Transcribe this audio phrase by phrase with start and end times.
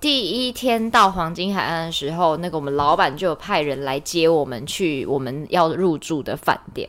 [0.00, 6.88] 第一天到黄金海岸的时候，那个我们老板就派人来接我们去我们要入住的饭店。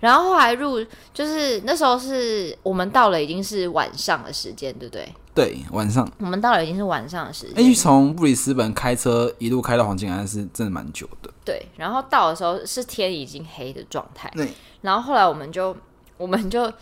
[0.00, 5.08] 然后后来入，就是那时候是我们到了已经是晚上的时间，对不对？
[5.34, 7.56] 对，晚上我们到了已经是晚上的时间。
[7.56, 11.30] 哎，从布里斯本开车一路开到黄金海岸是真的蛮久的。
[11.44, 14.30] 对，然后到的时候是天已经黑的状态。
[14.34, 14.48] 对，
[14.82, 15.76] 然后后来我们就
[16.16, 16.72] 我们就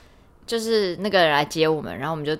[0.46, 2.36] 就是那个人来接我们，然后我们就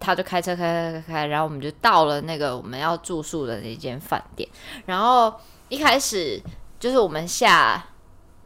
[0.00, 4.48] 他就开车开开开开，然后我们就到了那个我们要住宿的那间饭店。
[4.86, 5.32] 然后
[5.68, 6.42] 一开始
[6.80, 7.86] 就是我们下。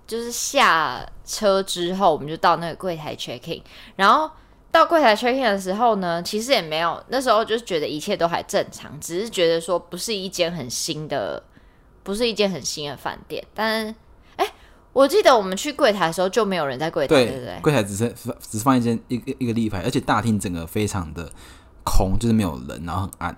[0.07, 3.61] 就是下车之后，我们就到那个柜台 check in，
[3.97, 4.31] 然后
[4.77, 11.43] 到柜台 check in 的时候呢，其实也没有，那时候就是觉得一切都还正常，只是觉得说不是一间很新的，
[12.03, 13.43] 不是一间很新的饭店。
[13.55, 13.95] 但是，
[14.37, 14.47] 哎，
[14.93, 17.59] 我记得我们去柜台的时候就没有人在柜台，对，对不对？
[17.63, 21.31] 柜台只是只是放一间一个一个立牌，而且大厅整个非常的
[21.83, 23.37] 空，就是没有人，然后很暗，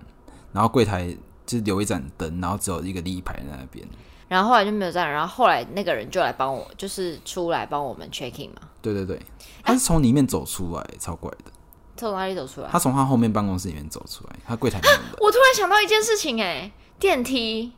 [0.52, 1.06] 然后柜台
[1.46, 3.86] 就是留一盏灯，然后只有一个立牌在那边。
[4.26, 8.68] 然后后来就没有这样，然后后来那个人就来帮我，就是出来帮我们 check in 嘛。
[8.80, 9.20] 对对对，
[9.62, 11.50] 他是从里面走出来，超怪的。
[11.96, 12.68] 从哪里走出来？
[12.70, 14.78] 他从他后面办公室里面走出来，他柜台。
[15.18, 17.72] 我突然想到一件事情，哎，电梯。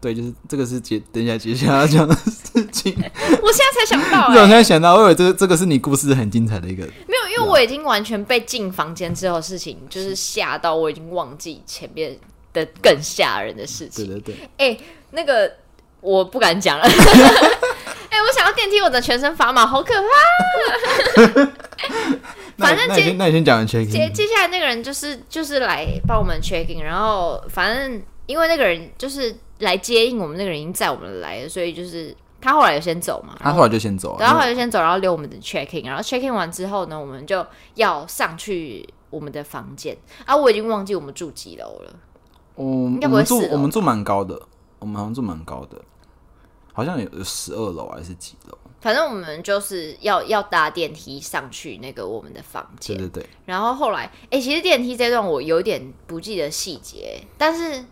[0.00, 2.92] 对，就是这个是接等一下接下来要讲的事情。
[3.42, 6.84] 我现在才想到，我现在想到，我以为这个这个是你故事很精彩的一个。
[6.84, 12.18] 没有，因为我已经完全被进房间之后的事情就是吓到，我已经忘记前面
[12.52, 14.06] 的更吓人的事情。
[14.06, 14.78] 对对对，哎，
[15.12, 15.50] 那个。
[16.00, 16.84] 我不敢讲了，
[18.10, 21.46] 哎、欸，我想要电梯，我的全身发麻，好可怕。
[22.56, 41.92] 反正接那你先讲完 check in，接接下来那个人就是就是来帮我们 check in，然后反正因为那个人就是来接应我们，那个人已经在我们来了，所以就是他后来就先走嘛，他后来就先走，然后后来就先走，然后留我们的 check in，然后 check in 完之后呢，我们就要上去我们的房间啊，我已经忘记我们住几楼了，
[42.56, 44.40] 嗯，应该不会住，我们住蛮高的，
[44.78, 45.80] 我们好像住蛮高的。
[46.74, 48.58] 好像有十二楼还是几楼？
[48.80, 52.94] 反正我们就是要要搭电梯上去那个我们的房间。
[52.98, 53.30] 对对对。
[53.46, 57.82] 然后后来，哎、欸，其实电梯这段我有点不记得细节，但是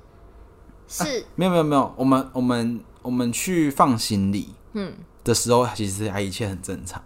[0.87, 4.93] 是、啊、没有没有没有，我们我们我们去放行李嗯
[5.25, 7.03] 的时候，其实还一切很正常。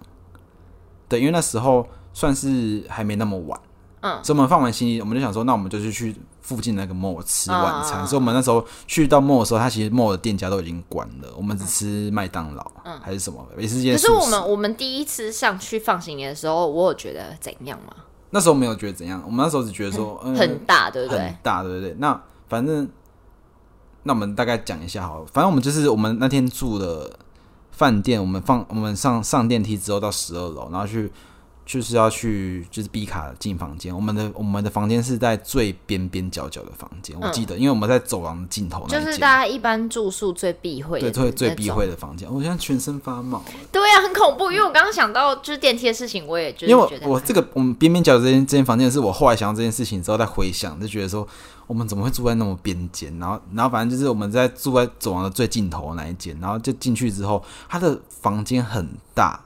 [1.09, 3.61] 对，因为那时候算是还没那么晚，
[4.01, 6.17] 嗯，所以我们放完行李，我们就想说，那我们就是去。
[6.47, 13.83] 附近那个 mall 吃晚餐，哦、所以我们那时候去到 mall 的时候，他其实 mall 的店家都已经关了，我们只吃麦当劳，嗯，还是什么，也是。
[13.91, 17.93] 可是我们我们第一次上去放行李的时候，我有觉得怎样吗？
[18.31, 21.19] 那时候没有觉得怎样，我们那时候只觉得说，嗯，很大，对不对？
[21.19, 21.97] 很大，对不对？
[21.99, 22.89] 那反正，
[24.05, 27.11] 那我们大概讲一下好了，反正我们就是我们那天住的
[27.73, 31.11] 饭店，我们放我们上上电梯之后到十二楼，然后去。
[31.67, 33.93] 就是要去，就是 B 卡进房间。
[33.93, 39.01] 我们的我们的房间是在最边边角角的房间，我记得，因为我们在走廊的尽头那。
[39.01, 42.33] 就是大家一般住宿最避讳的，对，最最避讳的房间。
[42.33, 43.43] 我现在全身发毛。
[43.73, 44.53] 对呀、啊，很恐怖。
[44.53, 46.71] 因为我刚刚想到就是电梯的事情，我也觉得。
[46.71, 51.27] 因为我这个我们边边角角这间这间房间是我后来想到这件事情之后再回想，就觉得说
[51.67, 53.13] 我们怎么会住在那么边间？
[53.19, 59.43] 然后然后反正就是我们在住在走廊的最尽头的那一间，然后就进去之后，他的房间很大。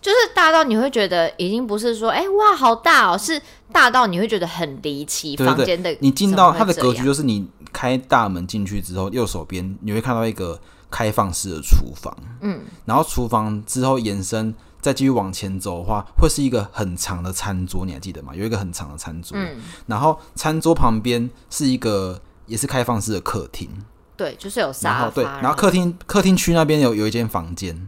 [0.00, 3.40] 就是大到你会觉得已经不是说哎、欸、哇好大哦，是
[3.70, 5.36] 大到你会觉得很离奇。
[5.36, 10.58] 房间的你进到它的格局，就是你开大门进去之后，右手边你会看到一个
[10.90, 18.34] 开放式的厨房，嗯，然后厨房之后延伸再继续往前走的话，会是一个很长的餐桌，你还记得吗？
[18.34, 19.56] 有一个很长的餐桌，嗯，
[19.86, 23.68] 然后餐桌旁边是一个也是开放式的客厅，
[24.16, 27.86] 对，就是有沙发，对，然后客厅客厅区那边有有一间房间。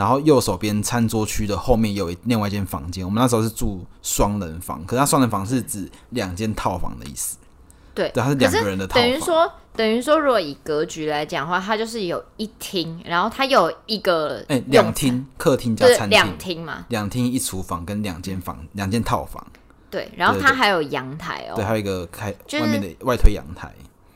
[0.00, 7.36] 然后右手边餐桌区的后面有另外一间房间，我们那时候是住双人房，可是它双人房是指两间套房的意思。
[7.92, 9.02] 对，对，它是两个人的套房。
[9.02, 19.46] 等于说，等于说，如果以格局来讲的话，它就是有一厅，然后它有一个哎两厅，客厅加餐厅，两厅嘛，两厅一厨房跟两间房，两间套房。
[19.90, 23.70] 对，然后它还有阳台哦，对，还有一个开外面的外推阳台。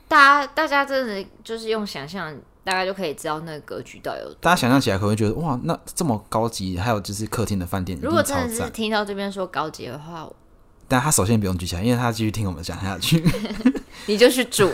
[0.08, 2.34] 大家大家真的就是用想象。
[2.64, 4.36] 大概就可以知道那个格局到底有多。
[4.40, 7.98] 大家想象起来可能会觉得哇，那这么高级，还有就是客厅的饭店。
[8.02, 10.28] 如果真的是听到这边说高级的话，
[10.88, 13.24] 但他首先不用举起来，因为他继续听我们讲下去。
[14.06, 14.70] 你就去住。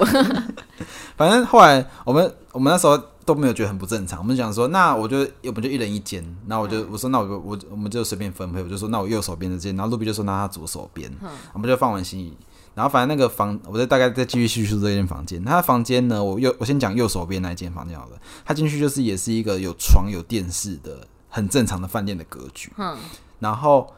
[1.17, 12.37] 反正后来我们我们那时候都没有觉得很不正常，我们想说，那我就我们就一人一间，那我就、嗯、我说那我就我我们就随便分配，我就说那我右手边的间，然后露比就说那他左手边，嗯、我们就放完行李
[12.73, 15.45] 然后反正那个房，我再大概再继续叙述这间房间。
[15.45, 18.17] 他的房间呢，我右我先讲右手边那间房间好了。
[18.45, 22.73] 他进去就是也是一个有床有电视的很正常的饭店的格局。
[22.79, 22.97] 嗯，
[23.41, 23.93] 然后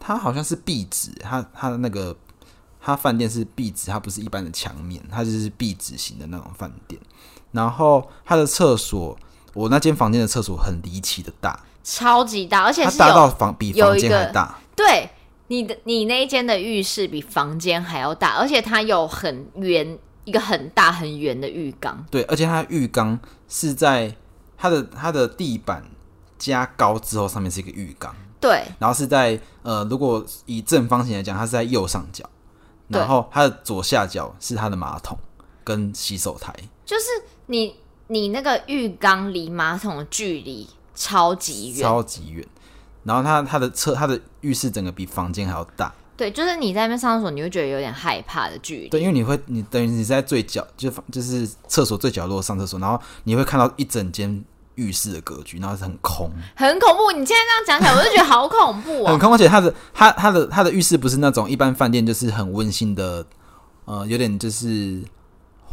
[0.00, 2.14] 他好像是壁纸，他他的那个
[2.80, 7.00] 他饭店是壁纸，它不是一般的墙面，它就是壁纸型的那种饭店。
[7.52, 9.16] 然后他的厕所，
[9.54, 14.58] 我那间房间的厕所很离奇的大，超级大，而且是大到房比房间还大。
[14.74, 15.08] 对。
[15.54, 22.04] 你的你那一间的浴室比房间还要大，而且它有很圆一个很大很圆的浴缸。
[22.10, 23.16] 对，而且它的浴缸
[23.48, 24.12] 是在
[24.56, 25.84] 它的它的地板
[26.36, 28.12] 加高之后，上面是一个浴缸。
[28.40, 32.28] 对，然后是在呃，如果以正方形来讲，它是在右上角，
[32.88, 35.16] 然后它的左下角是它的马桶
[35.62, 36.52] 跟洗手台。
[36.84, 37.04] 就是
[37.46, 37.76] 你
[38.08, 42.44] 你那个浴缸离马桶的距离超级远，超级远。
[43.04, 48.88] 然后他他的厕他的浴室整个比房间还要大，对，就是你在那边上厕所，你会觉得有点害怕的距离。
[48.88, 57.12] 对，因为你会你等于你在最角就就是厕所最角落上厕所，然后你会看到一整间浴室的格局，然后是很空，很恐怖。
[57.12, 59.32] 你现在这样讲起来，我就觉得好恐怖哦， 很空。
[59.32, 63.24] 而且它的它它的它的浴室不是那种一般饭店，就是很温馨的，
[63.84, 65.02] 呃，有点就是。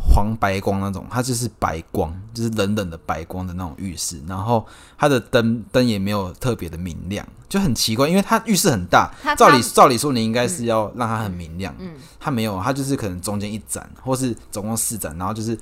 [0.04, 4.20] 黄白光那种，它就是白光，就是冷冷的白光的那种浴室。
[4.28, 4.66] 然后
[4.98, 15.56] 它的灯灯也没有特别的明亮，就很奇怪，因为它浴室很大，照理照理说你应该是要让它很明亮，嗯，它没有，它就是可能中间一盏，或是总共四盏，然后就是，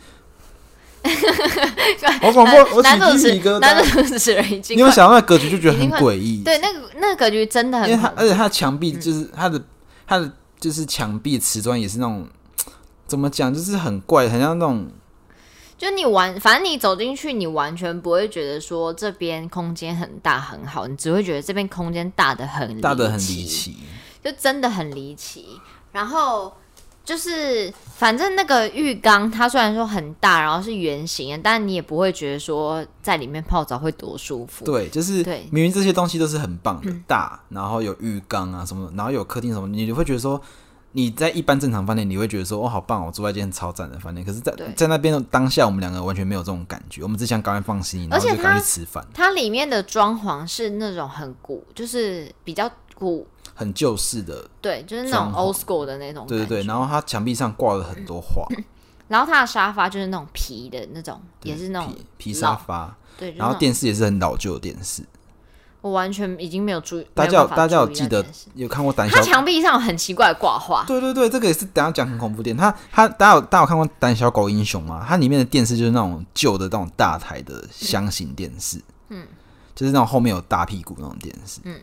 [2.22, 9.62] 我广播，我起鸡皮疙瘩，你有想到那格局就觉得很诡异，对，那个那个格局真的很，因为它而且它的墙壁就是它的
[10.08, 12.26] 它的就是墙壁瓷砖也是那种。
[13.10, 13.52] 怎么讲？
[13.52, 14.88] 就是很怪，很像那种，
[15.76, 23.78] 就你完，反正你走进去，你完全不会觉得说这边空间很大很好，你只会觉得这边空间大的很大的很离奇，
[24.24, 25.60] 就真的很离奇。
[25.92, 26.54] 然后
[27.04, 34.64] 就是，反正那个浴缸它虽然说很大，然后是圆形的，但你也不会觉得说在里面泡澡会多舒服。
[34.66, 40.40] 对，就是对，明明这些东西都是很棒的，大，然后有浴缸啊什么，然后有客厅什么，你就会觉得说。
[40.92, 44.26] 你在一般正常饭店，你会觉得说，哦，好棒，我住在一间超赞的饭店。
[44.26, 49.06] 可是在，在在那边当下，我们两个完全没有这种感觉，我们只想赶快放行李，然后就赶快去吃饭。
[49.14, 56.26] 它里面的装潢是那种很古，就是比较古、很旧式的，对，就是那种 old school 的那种。
[56.26, 58.48] 对对对，然后它墙壁上挂了很多画，
[59.08, 62.98] 然后它的沙发就是那种皮的那种，也是那种皮，皮沙发。
[63.18, 65.04] 对，然后电视也是很老旧的电视。
[65.82, 69.16] 我完全已经没有注意，大家有大家有记得有看过胆小？
[69.16, 70.84] 他墙壁上有很奇怪的挂画。
[70.86, 72.56] 对对对，这个也是等下讲很恐怖电。
[72.56, 75.06] 他他大家有大家有看过《胆小狗英雄》吗？
[75.08, 79.26] 它里面的电视就是那种旧的那种大台的箱型电视，嗯，
[79.74, 81.80] 就是那种后面有大屁股那种电视，嗯，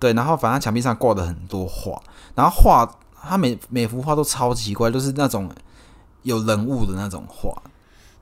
[0.00, 0.12] 对。
[0.14, 2.02] 然后反正墙壁上挂的很多画，
[2.34, 2.90] 然后画
[3.22, 5.48] 它每每幅画都超奇怪，就是那种
[6.22, 7.52] 有人物的那种画。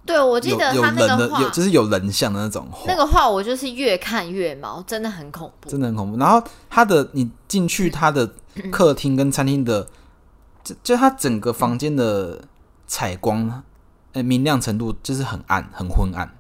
[0.07, 2.85] 对，我记得他那个画，有就是有人像的那种画。
[2.87, 6.17] 那个画我就是越看越毛，真的很恐怖，真的很恐怖。
[6.17, 8.31] 然后他的你进去他的
[8.71, 9.87] 客厅跟餐厅的，
[10.63, 12.41] 就就他整个房间的
[12.87, 13.63] 采光，
[14.13, 16.31] 呃，明亮程度就是很暗，很昏暗。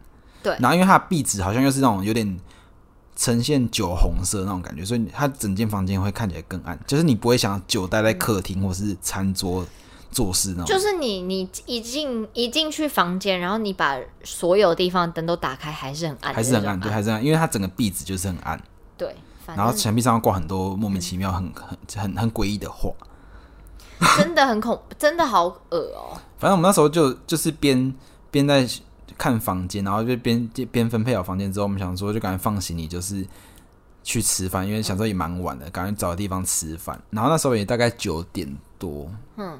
[0.42, 0.56] 对。
[0.60, 2.38] 然后因为它的壁纸好像又是那种有点
[3.16, 6.78] 呈现酒红色那种感觉，所以它整间房间会看起来更暗。
[6.86, 9.66] 就是你不会想久待在客厅或是餐桌。
[10.16, 18.58] 做事呢，就是你，你一进一进去房间，然后你把所有地方灯都打开，还是很暗，还是很暗，对，还是很暗，因为它整个壁纸就是很暗，
[18.96, 19.14] 对。
[19.48, 22.90] 然后墙壁上挂很多莫名其妙、很很很很诡异的画，
[24.16, 26.16] 真的很恐，真的好恶哦。
[26.38, 27.94] 反正我们那时候就就是边
[28.30, 28.66] 边在
[29.18, 33.22] 看房间，然后就边边分配好房间之后，我们想说就赶快放行李，就是
[34.02, 36.98] 去吃饭，因为想说也蛮晚的，赶快找个地方吃饭。
[37.10, 39.58] 然后那时候也大概九点多，嗯。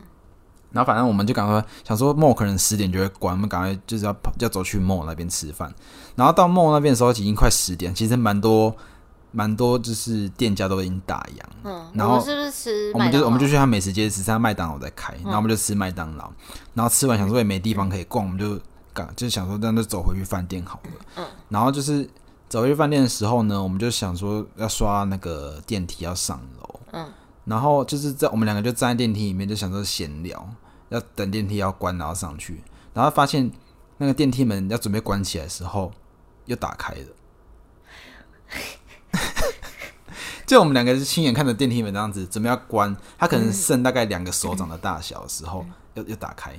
[0.73, 5.73] 然后反正我们就赶快想说，mall 可能十点就会关，我们赶快就是要跑，要走去 mall 那边吃饭。
[6.15, 8.75] 然后到 mall 那边的时候，已经快十点，其实蛮多
[9.33, 11.43] 蛮多，就是店家都已经打烊。
[11.65, 12.91] 嗯，然后我们是不是吃？
[12.95, 16.31] 我们就我们就去他美食街吃，他麦当劳在开，然后我们就吃麦当劳。
[16.75, 18.59] 然后吃完想说也没地方可以逛，我们就
[18.93, 20.91] 赶就想说，那就走回去饭店好了。
[21.17, 22.09] 嗯，然后就是
[22.49, 26.81] 走回去饭店的时候呢，我们就想说要刷那个电梯要上楼。
[26.93, 27.07] 嗯，
[27.47, 30.47] 然后就是在我们两个就站在电梯里面，就想说闲聊。
[30.89, 32.63] 要等电梯要关，然后上去，
[32.95, 33.51] 然后发现
[33.99, 35.93] 那个电梯门要准备关起来的时候，
[36.45, 37.01] 又打开了。
[40.47, 46.55] 就我们两个是亲眼看着电梯门这样子准备要关，它可能剩大概两个手掌的大小的时候，又又打开。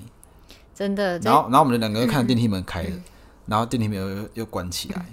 [0.75, 1.17] 真的。
[1.19, 2.99] 然后，然后我们两个又看着电梯门开了，
[3.45, 5.05] 然后电梯门又又关起来。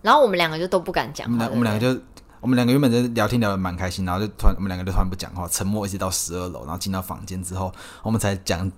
[0.00, 1.30] 然后我们两个就都不敢讲。
[1.30, 2.00] 我们两个就。
[2.44, 7.72] 我们两个原本在聊天聊得蛮开心，然后就突然我们两个就突然不讲话，沉默一直到十二楼，然后进到房间之后，
[8.02, 8.70] 我们才讲。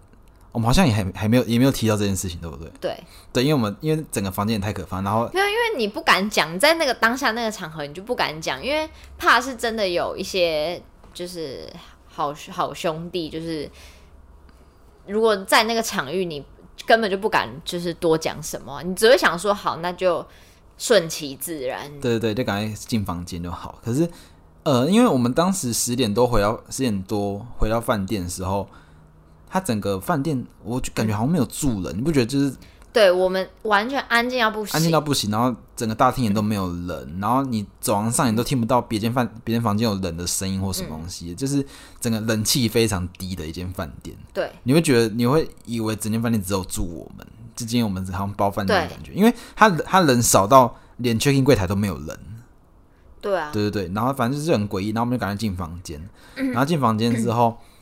[0.53, 2.71] 我们好像也还还没有也没有提到这件事情，对不对？
[2.81, 10.81] 对对，因为我们因为整个房间也太可怕，然后没有，因为你不敢讲，在那个当下那个场合，你就不敢讲，因为怕是真的有一些
[11.13, 11.69] 就是
[12.07, 13.69] 好好兄弟，就是
[15.07, 16.43] 如果在那个场域，你
[16.87, 20.27] 根本就不敢就是多讲什么，你只会想说好，那就
[20.79, 21.91] 顺其自然。
[22.01, 23.79] 对对对，就赶快进房间就好。
[23.85, 24.09] 可是
[24.63, 28.69] 呃，因为我们当时十点多回到十点多回到饭店的时候。
[29.49, 32.27] 他整个饭店，我就感觉好像没有住人，你不觉得？
[32.27, 32.55] 就是
[32.93, 35.31] 对我们完全安静到不行，安静到不行。
[35.31, 41.65] 然后整个大厅也都没有人，然后你走廊上也都听不到别间饭、别间房间有人的声音或什么东西，嗯、就是
[42.01, 44.15] 整个冷气非常低的一间饭店。
[44.35, 47.27] 对，你会觉得你会以为整间饭店只有住我们，
[47.57, 52.19] 之间我们好像包饭店的感觉，因为他他人少到连 check in 柜台都没有人。
[53.21, 56.01] 对啊，对对对，然后反正就是很诡异，然后我们就赶快进房间，
[56.37, 57.59] 然后进房间之后。
[57.61, 57.65] 嗯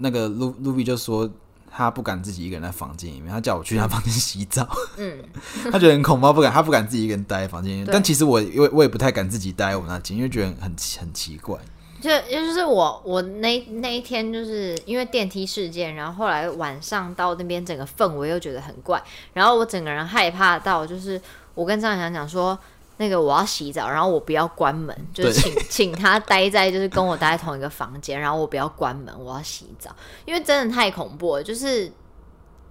[0.00, 1.28] 那个卢卢比就说
[1.68, 4.64] 他不敢自己一个人在房间里面，他叫我去他房间洗澡。
[4.96, 5.18] 嗯，
[5.72, 7.88] 他觉得很恐怖，不敢，他不敢自己一个人待在房间里面。
[7.90, 11.58] 但其实我，因为我也不太敢自己待在我那间，因为觉得很很奇怪。
[12.00, 19.02] 就就是我我那那一天就是因为电梯事件，然后后来晚上到那边整个氛围又觉得很怪，
[19.32, 21.20] 然后我整个人害怕到就是
[21.54, 22.58] 我跟张翔讲说。
[23.00, 31.92] 那个我要洗澡，然后我不要关门，就是请请他待在就是跟我待在同一个房间，然后我不要关门，我要洗澡，因为真的太恐怖了，就是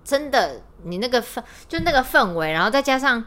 [0.03, 3.23] 真的你那个氛就那个氛围，然后再加上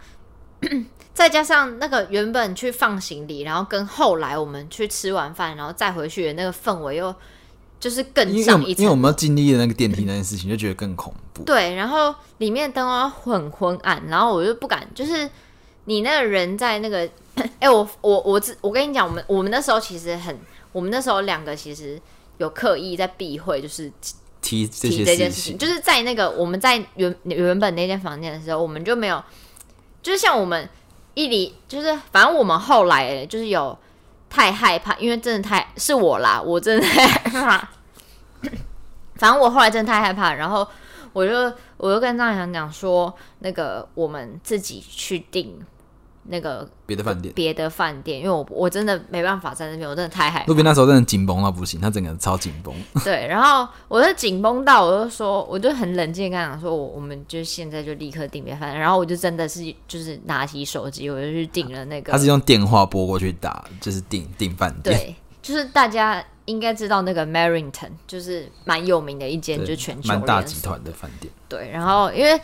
[1.15, 7.15] 再加上那个原本去放行李，然后跟后来我们去吃完饭然后再回去的那个氛围又
[7.79, 11.45] 就是更上一层，因为我们要经历的那个电梯那件事情，就觉得更恐怖。
[11.45, 15.29] 对，然后里面灯光很昏暗，然后我就不敢就是。
[15.87, 16.99] 你那个人在那个，
[17.35, 20.39] 哎、欸，我我我我跟你讲，我们我们那时候其实很，
[20.73, 22.01] 我们那时候两个其实
[22.37, 23.91] 有刻意在避讳，就是
[24.43, 29.25] 提提这件事情，就是在那个我们在原原本那间房间的时候，我们就没有，
[30.03, 30.69] 就是像我们
[31.21, 33.77] 一离，就是反正我们后来就是有
[34.31, 37.69] 太害怕，因为真的太是我啦，我真的太害怕，
[39.17, 40.67] 反正我后来真的太害怕，然后
[41.13, 45.61] 我就我就跟张翔讲说，那个我们自己去订。
[46.31, 50.47] 那个别的饭店，别的饭店，因为我我真的没办法在那边，我真的太害怕。
[50.47, 52.75] 路边那时候真的紧绷到不行，他整个人超紧绷。
[53.05, 58.81] 对，然后我就紧绷到，我就说，我就很冷静跟他讲说，我我们就现在就立刻订别饭店。
[58.81, 62.13] 然后我就真的是就是拿起手机，我就去订了那个。
[62.13, 64.97] 他是用电话拨过去打，就是订订饭店。
[64.97, 71.33] 对，就是大家应该知道那个 Marrington，就是蛮有名的一间，就全球蛮大集团的饭店。
[71.49, 72.41] 对，然后因为。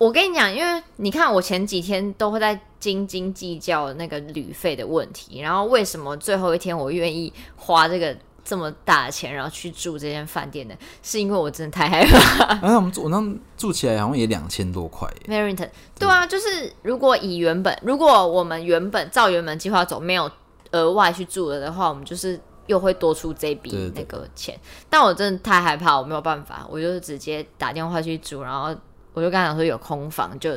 [0.00, 10.74] 我跟你讲，因为你看，我前几天都会在斤斤计较那个旅费的问题，然后为什么最后一天我愿意花这个这么大的钱，然后去住这间饭店呢？
[11.02, 12.44] 是因为我真的太害怕。
[12.66, 13.22] 哎， 我们住，我那
[13.56, 15.06] 住起来好像也两千多块。
[15.26, 15.68] Marrington，
[15.98, 20.28] 对啊，就是如果以原本，如果我们原本照原本计划走，没有
[20.72, 24.58] 额外去住了的话，我们就是又会多出这笔那个钱。
[24.88, 28.74] 但我真的太害怕，我没有办法，我就直接打电话去住，然后。
[29.12, 30.56] 我就刚才讲说有空房，就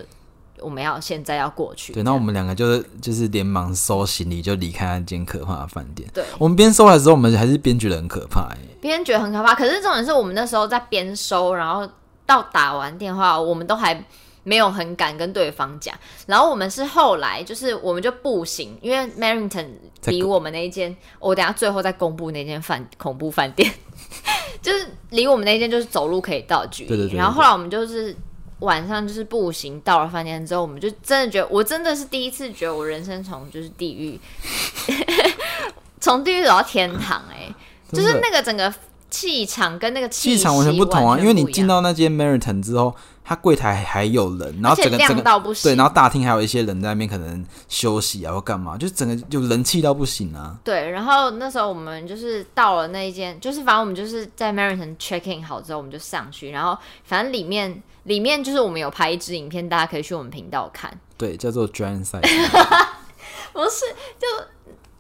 [0.64, 1.92] 我们要现在要过去。
[1.92, 6.10] 对，那我们两个就是就是连忙收行李就离开那间可怕的饭店。
[6.14, 9.54] 对，我们边收的时候，我们还是边觉得很可怕，哎，边觉得很可怕。
[9.54, 11.88] 可是重点是我们那时候在边收，然后
[12.26, 14.04] 到打完电话，我们都还
[14.44, 15.94] 没有很敢跟对方讲。
[16.26, 19.68] 然后我们是后来就是我们就步行，因为 Marrington
[20.06, 23.72] 离我们那一间，我等下最后再公布那间饭恐怖饭店，
[24.62, 26.88] 就是离我们那间就是走路可以到距离。
[26.90, 27.18] 对对对对。
[27.18, 28.16] 然后后来我们就是。
[28.64, 34.20] 晚上就是步行到了饭店之后，我们就真的觉得，我真的是第一次觉得我人生从就是地狱，
[36.02, 37.56] 从地狱走到天堂，欸，哎，
[37.92, 38.74] 就是那个整个
[39.10, 41.20] 气场跟那个气场完全不同啊！
[41.20, 42.96] 因为你进到那间 Marrington 之后。
[43.26, 45.24] 它柜台还有人，然后整个整个
[45.64, 50.58] 对，然后大厅还有一些人在那边可能休息啊或干嘛，就是整个就人气到不行啊。
[50.62, 60.92] 对，然后那时候我们就是到了那一间，就是反正我们就是在 Marrington check in 好之后，我们就上去，然后反正里面里面就是我们有拍一支影片，大家可以去我们频道看。
[61.18, 62.22] 对，叫做 Giant Size。
[63.54, 63.86] 不是，
[64.20, 64.28] 就。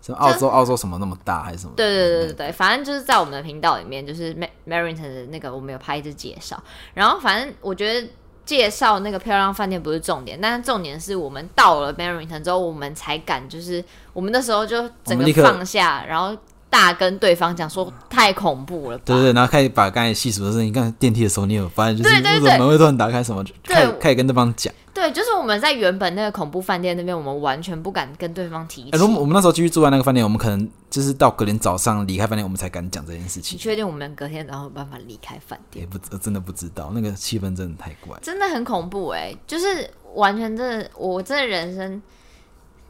[0.01, 1.71] 就澳洲，澳洲什么那么大还是什么？
[1.77, 4.35] 对对对对对，反正就是在我们的频道里面，就是
[4.67, 6.61] Marrington 的那个，我们有拍一支介绍。
[6.93, 8.09] 然后反正我觉得
[8.43, 13.81] 介绍那个漂亮饭店不是重点，但是重点是我们到了 Marrington 之后，我们才敢，就是
[14.11, 16.35] 我们那时候就整个放下，然后
[16.73, 18.97] 大跟对方讲说太恐怖了。
[19.05, 24.73] 对对，然后开始把刚才细数的事情，刚才电梯的时候你有发现，就是为什么门会突然打开什么，对，开始跟对方讲。
[24.91, 28.89] 对，就是我们在原本那个恐怖饭店那边，我们完全不敢跟对方提起。
[28.89, 33.55] 哎、欸，如果我们那时候继续住在那个饭店，我们可能就是到隔天早上离开饭店，我们才敢讲这件事情。
[33.55, 35.83] 你确定我们隔天然后有办法离开饭店？
[35.83, 42.01] 也不真的不知道，那个气氛真的太怪，真的很恐怖哎、欸，就是完全真的，我真的人生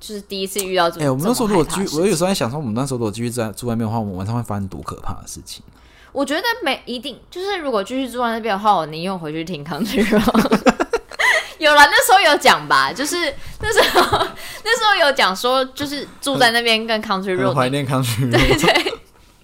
[0.05, 1.03] 就是第一次遇到这种。
[1.03, 5.63] 哎、欸，我们那时候如果居，我有时候在想说，我们那时候如果继续在住外面的话，我们晚上会发生多可怕的事情。
[6.11, 10.73] 我觉得没一定，就是如果继续住在那边的话，我宁愿回去听 Country Road。
[11.59, 14.01] 有啦，那时候有讲吧，就是那时候
[14.65, 18.93] 那时候有讲说，就是住在那边跟 Country Road，怀念 Country Road，对 对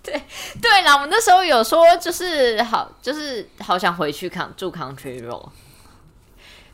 [0.04, 0.22] 对
[0.62, 5.48] 对啦，我们那时候有说，就是好，就是好想回去看住 Country Road。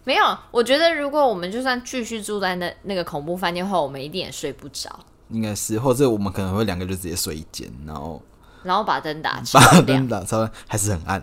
[0.05, 4.99] 没有，我觉得如果我们就算继续住在那那个恐怖饭店后，我们一定也睡不着。
[5.29, 8.21] 应该是，或者我们可能会两个就直接睡一间，然后
[8.63, 11.21] 然后把灯打，把灯打超还是很暗。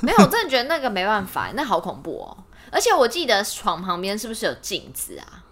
[0.00, 2.36] 没有，我真的觉得那个没办法，那好恐怖哦。
[2.72, 5.44] 而且我记得床旁边是不是有镜子啊？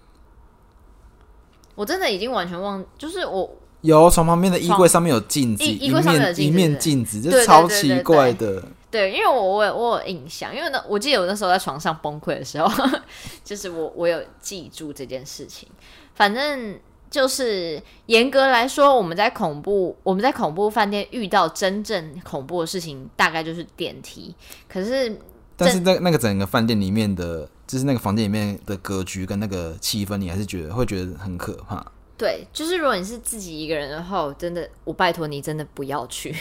[1.76, 3.48] 我真的已经完全忘，就是我
[3.82, 8.60] 有床旁边的衣柜上面有镜子，衣柜上面有镜子，一面镜子，这超奇怪的。
[8.92, 12.70] 对，因为我我有我有印象，因为呢，我记得我那时候在床上崩溃的时候，
[13.42, 15.66] 就是我我有记住这件事情。
[16.14, 16.78] 反正
[17.10, 24.34] 就是严格来说，我们在恐怖我们在恐怖饭店遇到真正恐怖的事情，大概就是电梯。
[24.68, 25.18] 可是。
[25.54, 31.91] 但是在那个整个饭店里面的，就是那个房间里面的格局跟那个气氛，你还是觉得会觉得很可怕。
[32.16, 36.34] 对，就是如果你是自己一个人的话，我真的，我拜托你真的不要去。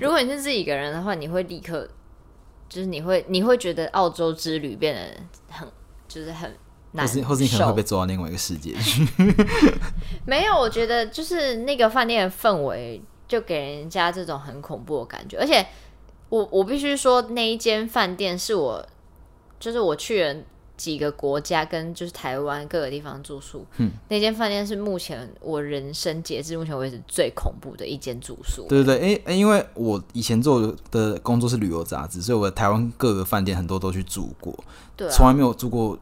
[0.00, 1.88] 如果你是自己一个人的话，你会立刻，
[2.68, 5.00] 就是你会你会觉得澳洲之旅变得
[5.48, 5.68] 很，
[6.06, 6.54] 就是很
[6.92, 9.06] 难受，或是或是你可能会被抓到另外一个世界去。
[10.26, 15.66] 没有，我觉得就是那个饭店的氛围，就给人家这种很恐怖的感觉，而且。
[16.28, 18.84] 我我必须说，那一间饭店是我，
[19.60, 20.34] 就是我去了
[20.76, 28.66] 几个国家跟就是台湾各个地方住宿，嗯，那间饭店是目前我人生截至目前为止最恐怖的一间住宿。
[28.68, 34.54] 对对对，诶、欸，因为我以前做的工作是旅游杂志，所以我台湾各个饭店很多都去住过，
[34.96, 35.98] 对、啊，从来没有住过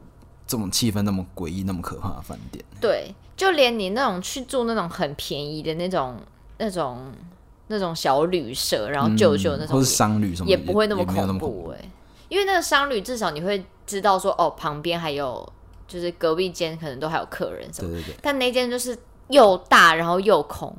[0.47, 2.63] 这种气氛那么诡异、那么可怕的饭店。
[2.81, 6.17] 对，就连你那种去住那种很便宜的那种
[6.57, 6.99] 那种。
[7.67, 11.89] 那种小旅社，然后旧旧那种，或是商旅什么，也不会那么恐怖哎、欸。
[12.29, 15.47] 因为那个商旅至少你会知道说，哦，旁边还有，
[15.87, 17.91] 就是隔壁间可能都还有客人什么。
[17.91, 18.15] 对对对。
[18.21, 20.75] 但那间就是又大，然后又空，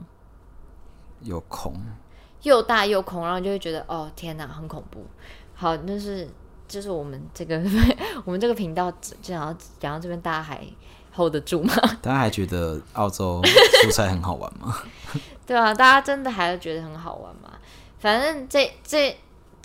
[1.22, 1.74] 又空，
[2.42, 5.04] 又大又空，然后就会觉得，哦，天哪，很恐怖。
[5.54, 6.28] 好，就是
[6.68, 7.60] 就是我们这个
[8.24, 8.90] 我们这个频道，
[9.22, 10.60] 就然后讲到这边，大家还
[11.14, 11.72] hold 得住吗？
[12.02, 13.40] 大家还觉得澳洲
[13.82, 14.76] 蔬菜很好玩吗？
[15.46, 17.52] 对啊，大家真的还是觉得很好玩吗？
[17.98, 19.16] 反正这这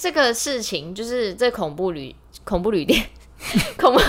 [0.02, 3.06] 这个事情就是这恐怖旅恐怖旅店
[3.78, 4.00] 恐怖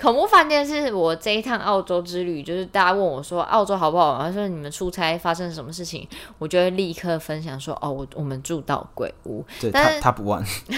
[0.00, 4.18] 恐怖饭店是我这一趟澳洲之旅，就是大家问我说澳洲好不好？
[4.18, 6.06] 玩，说你们出差发生什么事情，
[6.38, 10.40] 我就会立刻分享说哦，我我们住到鬼屋，对，但是他不玩，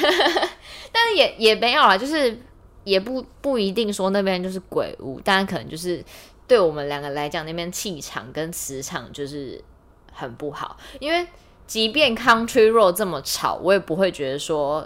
[0.90, 2.40] 但是也也没有啦，就是
[2.84, 6.02] 也不不一定说那边就是鬼屋，当然可能就是
[6.46, 9.62] 对我们两个来讲，那边气场跟磁场就是。
[10.10, 11.24] 很不好，因为
[11.68, 14.84] 即便 Country Road 这么吵，我也不会觉得说，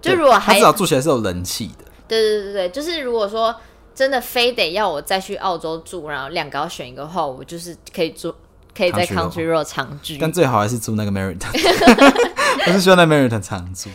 [0.00, 1.84] 就如果还至少住起来是有人气的。
[2.08, 3.54] 对对对对，就是如果说
[3.94, 8.34] 真的非得要我再去澳洲住，然后两个要选一个话，我就是可以住，
[8.76, 11.48] 可以在 Country Road 长居，但最好还是住那个 Meriton，
[12.66, 13.90] 我是希望在 Meriton 长住。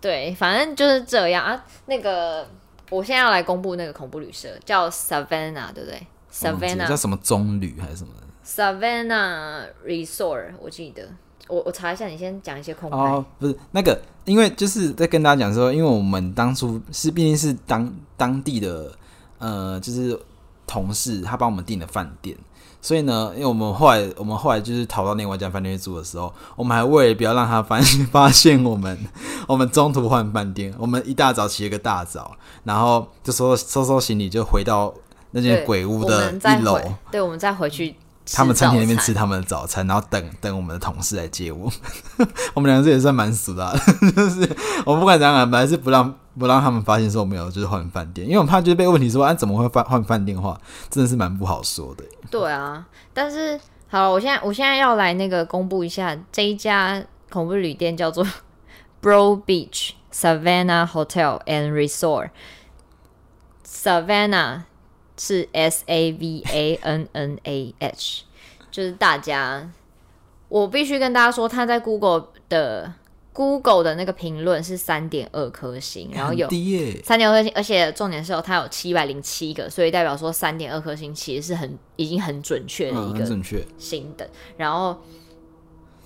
[0.00, 1.64] 对，反正就是这样啊。
[1.86, 2.46] 那个，
[2.90, 8.10] 我现在要来公布那个恐怖旅社，叫 Savannah，对不对？Savannah 叫什么棕榈还是什么
[8.46, 11.08] ？Savannah Resort，我记得，
[11.48, 12.96] 我我查一下，你先讲一些空白。
[12.96, 18.90] 哦，不是那个，因为就是在跟大家讲说，因为我们当初是毕竟是当当地的
[19.38, 20.18] 呃，就是
[20.66, 22.34] 同事，他帮我们订的饭店，
[22.80, 28.98] 所以呢，因为我们后来我们后来就是逃到另外一家饭店去住的时候，我们还为了不要让他发现 发现我们，
[29.46, 34.94] 我们中途换饭店，我们一大早起了个大早，然后就收收收行李，就回到
[35.32, 36.80] 那间鬼屋的一楼，
[37.10, 37.94] 对，我们再回去。
[38.32, 41.70] 他们餐厅那边吃他们的早餐，然后等等我们的同事来接我。
[42.54, 43.76] 我们两个这也算蛮熟的，
[44.16, 44.48] 就是
[44.86, 50.58] 我们不管怎样，本来是不让不让他们发现说我们有就是换饭店，因为我怕就是被问题说啊怎么会换换饭店的话，
[50.88, 52.04] 真的是蛮不好说的。
[52.30, 58.26] 对啊，但是好，我现在我现在要来那个公布一下这一家恐怖旅店叫做
[59.02, 62.30] Broad Beach Savannah Hotel and Resort
[63.66, 64.62] Savannah。
[65.16, 68.22] 是 S A V A N N A H，
[68.70, 69.70] 就是大家，
[70.48, 72.92] 我必须跟大家说，他在 Google 的
[73.32, 76.48] Google 的那个评论是三点二颗星，然后有
[77.02, 84.28] 三点二颗星，而且重点是有它有七百零七个，所以代表说三点二颗星其实是很已经很准确的一个准确星的。
[84.56, 85.00] 然后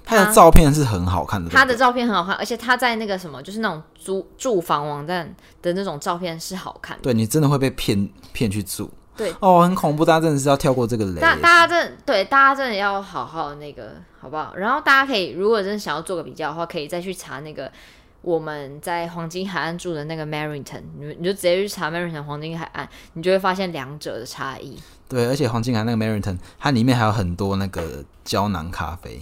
[0.05, 7.03] 他的照片是很好看的，他的照片很好看，而且他在那个什么，就是那种租住房网站的那种照片是好看的。
[7.03, 8.91] 对，你真的会被骗骗去住。
[9.19, 11.21] 对哦，很恐怖，大家真的是要跳过这个雷。
[11.21, 14.55] 大大家真的对，大家真的要好好那个，好不好？
[14.55, 17.71] 然后大家可以，如果真的想要做个比较的话，可以再去查那个
[18.23, 24.79] 我们在黄金海岸住的那个 Maryton，你你就直接去查 Maryton 黄金海岸，你就会发现两者的差异。
[25.09, 29.21] 对，而且黄金海岸那个 Maryton，它里面还有很多那个胶囊咖啡，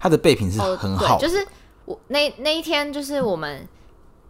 [0.00, 1.14] 它的备品是很好的。
[1.14, 1.46] 哦，就是
[1.84, 3.68] 我那那一天，就是我们。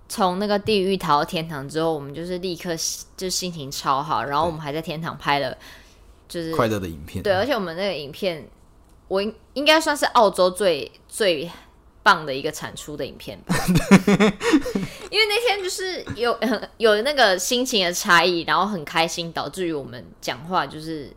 [0.08, 2.70] 从那个地狱逃到天堂之后，我们就是立刻
[3.16, 5.56] 就心情超好，然后我们还在天堂拍了
[6.28, 7.22] 就是快乐的影片。
[7.22, 8.48] 对，而且我们那个影片，
[9.08, 11.50] 我应应该算是澳洲最最
[12.04, 13.56] 棒的一个产出的影片吧。
[15.10, 16.38] 因为那天就是有
[16.78, 21.10] 有那个心情的差异，然后很开心，导致于我们讲话就是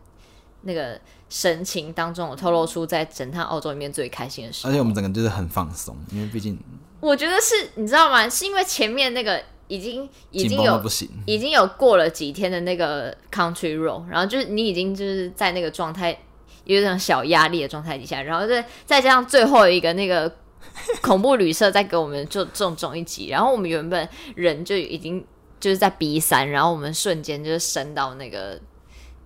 [0.64, 1.00] 那个
[1.30, 4.68] 神情当中，我透露出在整趟澳洲里面最开心的事。
[4.68, 6.58] 而且我们整个就是很放松，因为毕竟。
[7.00, 8.28] 我觉得是，你知道吗？
[8.30, 10.82] 是因为前面那个已经已经有
[11.26, 16.18] 已经有过了几天的那个 country road，然后就是你已经就是在那个状态
[16.66, 20.30] 有点小压力的状态底下，然后再再加上最后一个那个
[21.02, 25.26] 恐怖旅社再给我们就重重一击，然后我们原本人就已经
[25.60, 28.60] 就是在 B 三，然后我们瞬间就是升到那个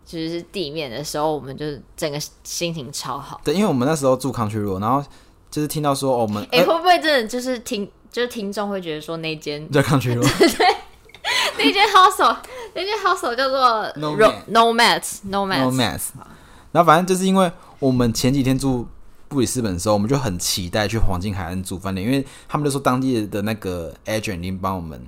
[0.05, 1.65] 就是地面的时候，我们就
[1.97, 3.41] 整个心情超好。
[3.43, 5.03] 对，因为我们那时候住 country road，然后。
[5.53, 9.63] 就是听到说，哦、我们哎、欸，会不会真的就是听，就是听众会觉得说那间？
[9.69, 12.35] 对，那间 hostel，
[12.73, 14.15] 那间 hostel 叫做 No
[14.47, 16.05] No Mats No Mats No Mats。
[16.71, 18.87] 然后反正就是因为我们前几天住
[19.27, 24.99] 布里斯本的时候，我们就很期待去黄金海岸住饭店，因为他们就说当地的那个 agent 已经帮我们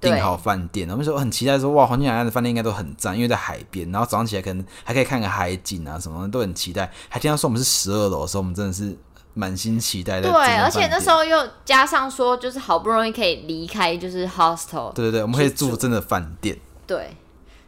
[0.00, 6.88] 订好饭店，我们说很期待说哇，黄金海岸的饭店应该都很赞，因为在海边，然后早上起来可能还可以看个海景啊什么的，都很期待。
[7.08, 8.96] 还听到说我们是十二楼的时候，我们真的是。
[9.34, 17.16] 满心期待的，对，而且那时候又加上说，就是好不容易可以离开，就是 hostel，对对对，我们可以住真的饭店，对，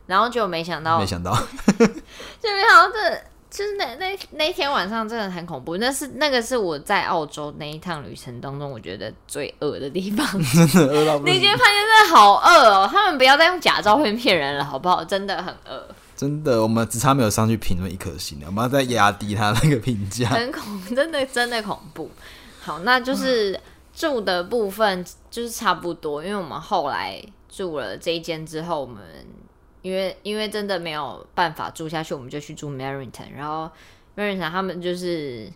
[0.07, 1.33] 然后就没想到，没想到，
[1.79, 10.27] 就没想到这，就是那那那天晚上真的很恐怖，那是那个是我在澳洲那一趟旅程当中，我觉得最饿的地方，
[10.72, 15.03] 真的饿到不行，那间饭店真的好饿哦，他们不要再用假照片骗人了，好不好？
[15.03, 15.88] 真的很恶。
[16.16, 20.29] 真的，我们只差没有上去评论一颗星了，我们要再压低他那个评价。
[20.29, 22.11] 很恐，真的真的恐怖。
[22.61, 23.61] 好，那就是
[23.92, 29.03] 住的部分就是差不多，因为我们后来住了这一间之后，我们
[29.83, 33.70] 因为因为真的没有办法住下去，我们就去住 Maryton，然后
[34.16, 35.50] Maryton 他们就是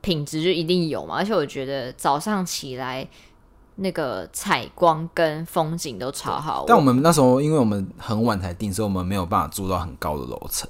[0.00, 3.08] 品质就一定有嘛，而且我觉得早上起来。
[3.76, 10.68] 那个采光跟风景都超好，但我们那时候因为我们很晚才订，所以我们没有办法住到很高的楼层。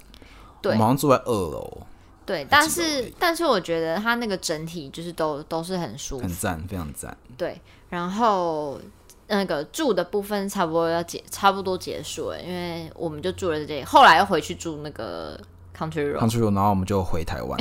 [0.63, 1.79] 对，我们好像住在二楼。
[2.25, 7.15] 对，但是但是我觉得它那个整体就是都都是很舒服，很赞，非常赞。
[7.37, 8.81] 对，然后
[9.27, 15.39] 那个住的部分差不多要结，差不多结束了，因为我们就住了这里，后来又回去住那个
[15.77, 17.61] Country Road，Country Road，然后我们就回台湾。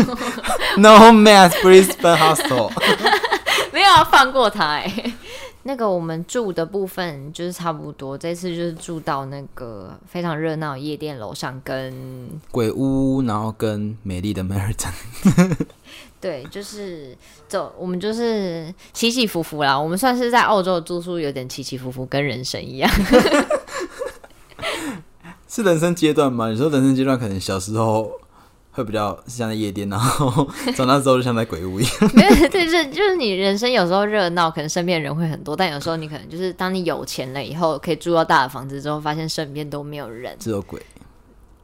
[0.78, 2.70] No Mats Brisbane Hostel。
[3.72, 5.14] 没有要放过他哎、欸，
[5.64, 14.92] 那个我们住的部分就是差不多，这次就是住到那个非常热闹夜店楼上，跟鬼屋，然后跟美丽的 Maryton。
[16.20, 17.16] 对，就是
[17.48, 19.78] 走，我们就是起起伏伏啦。
[19.78, 22.90] 我们算是在澳洲的住宿有点起起伏伏，跟人生一样。
[25.46, 26.48] 是人生阶段吗？
[26.48, 28.10] 你说人生阶段，可能小时候。
[28.74, 31.92] 会比较像在夜店，然后长大之后就像在鬼屋一样。
[32.12, 40.82] 没有，对，就是就是你人生有时候热闹，可能身边人会很多，但有时候你可能就是当你有钱了以后，可以住到大的房子之后，发现身边都没有人，只有鬼。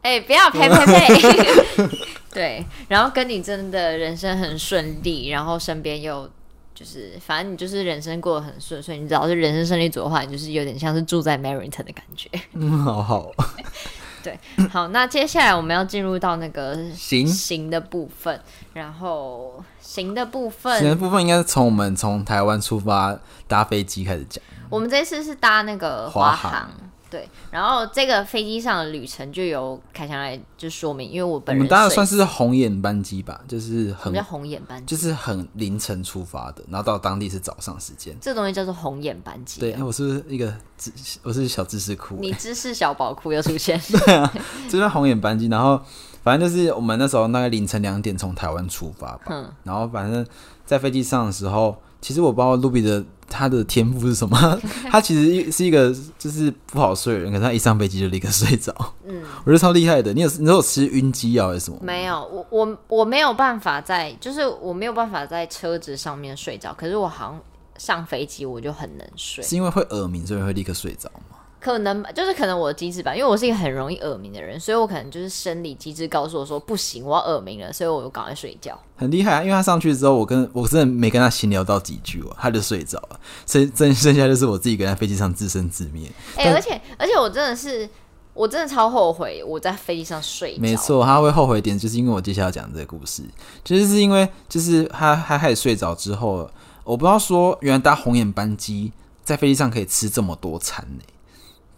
[0.03, 1.99] 哎、欸，不要呸呸呸！
[2.33, 6.31] 对，然后跟你真的人生很顺利，然后身边又
[6.75, 12.31] 就是反正你就是人生过得很顺，所以你只要是人生胜利组的话，你就是有点像是住在 Maryton 的感觉。
[12.55, 13.31] 嗯，好好。
[14.23, 18.41] 对，好，那接下来我们要进入到那个行行的部分，
[18.75, 24.43] 然后行的部分，行的部分应该是从我们从台湾出发搭飞机开始讲。
[24.69, 26.71] 我们这次是搭那个华航。
[27.11, 38.17] 对，然后这个飞机上的旅程就由凯翔来就说明，因为我本人我们当然算是红眼班机吧，就是很叫红眼班机，就是很凌晨出发的，然后到当地是早上时间。
[38.21, 39.61] 这东西叫做红眼班机。
[39.61, 40.93] 对，我是不是一个知，
[41.25, 43.77] 我是小知识库，你 知识小宝库又出现。
[43.81, 44.33] 对啊，
[44.69, 45.81] 就是红眼班机，然后
[46.23, 50.25] 反正就是我们那时候大概凌晨两点从台湾出发吧，嗯，然后反正
[50.65, 51.77] 在飞机上的时候。
[52.03, 58.75] 其实我不知道露比的他的天赋是什么， 他其实是一个就是不好睡的人，可是他一上飞机就立刻睡着。
[59.07, 60.13] 嗯，我觉得超厉害的。
[60.13, 61.79] 你有你有吃晕机药还是什么？
[61.81, 66.75] 没有，我我我没有办法在，就是我没有办法在车子上面睡着。
[66.75, 67.41] 可是我好像
[67.79, 71.37] 上飞机我就很能睡，是因为会耳鸣，所以会立刻睡着吗？
[71.61, 78.79] 可能就是可能我的机制吧，因为我是一个很容易耳鸣的人，所以我可能就是生理机制告诉我说不行，我要耳鸣了，所以我就赶快睡觉。
[78.97, 86.11] 很厉害啊，因为他上去之后，我跟我真的没跟他闲聊到几句哦，他就睡着了，剩 剩剩下就是我自己跟在飞机上自生自灭。
[86.37, 87.87] 哎、欸，而且而且我真的是，
[88.33, 90.57] 我真的超后悔我在飞机上睡。
[90.59, 93.23] 没错，他会后悔点，就是因为我接下来要讲这个故事，
[93.65, 96.51] 其实是因为就是他他开始睡着之后，
[96.85, 98.93] 我不知道说原来搭红眼班机
[99.23, 101.05] 在飞机上可以吃这么多餐呢。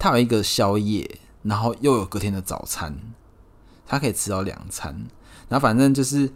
[0.03, 1.09] 他有一个宵夜，
[1.45, 2.93] 然后又有隔天的早餐，
[3.87, 4.93] 他可以吃到两餐。
[5.49, 6.29] 然后反正就是，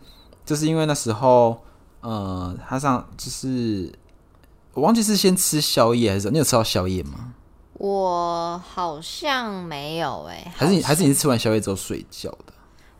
[0.45, 1.61] 就是因为那时候，
[2.01, 3.93] 呃，他上就是
[4.73, 7.35] 我忘记是先吃宵夜还是你有吃到宵夜吗？
[7.73, 12.53] 我好像没有哎、欸，还是你还是你是吃完宵夜之后睡觉的？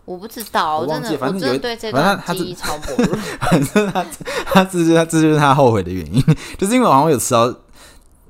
[0.05, 3.17] 我不知道，我真的我真的对这段记忆超薄弱。
[3.39, 4.05] 反正他
[4.47, 6.21] 他这是他这就是他后悔的原因，
[6.59, 7.55] 就是因为好像有吃到。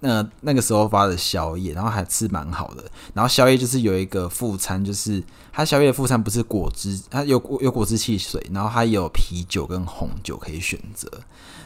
[0.01, 2.85] 呃，那个时候发的宵夜，然后还吃蛮好的。
[3.15, 11.11] 然后宵夜就是有一个副餐，就是它宵夜的副餐不是果汁，它有有果汁汽水，然后还有啤酒跟红酒可以选择。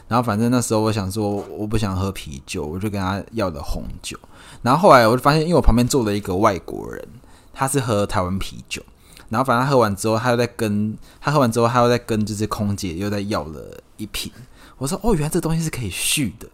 [0.06, 4.18] 然后反正那时候我想说，我不想喝啤酒，我就跟他要了红酒。
[4.62, 7.06] 然后后来我就发现，因为我旁边坐了一个外国人，
[7.52, 8.82] 他是喝台湾啤酒。
[9.28, 14.32] 然后反正喝完之后，他又在跟他喝完之后，他又在跟就是空姐又在要了一瓶。
[14.78, 16.48] 我说哦，原来这东西是可以续的。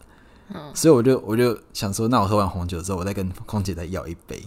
[0.54, 4.42] 嗯，所以我就我就想说，那我喝完红酒之后，我再跟空姐再要一杯。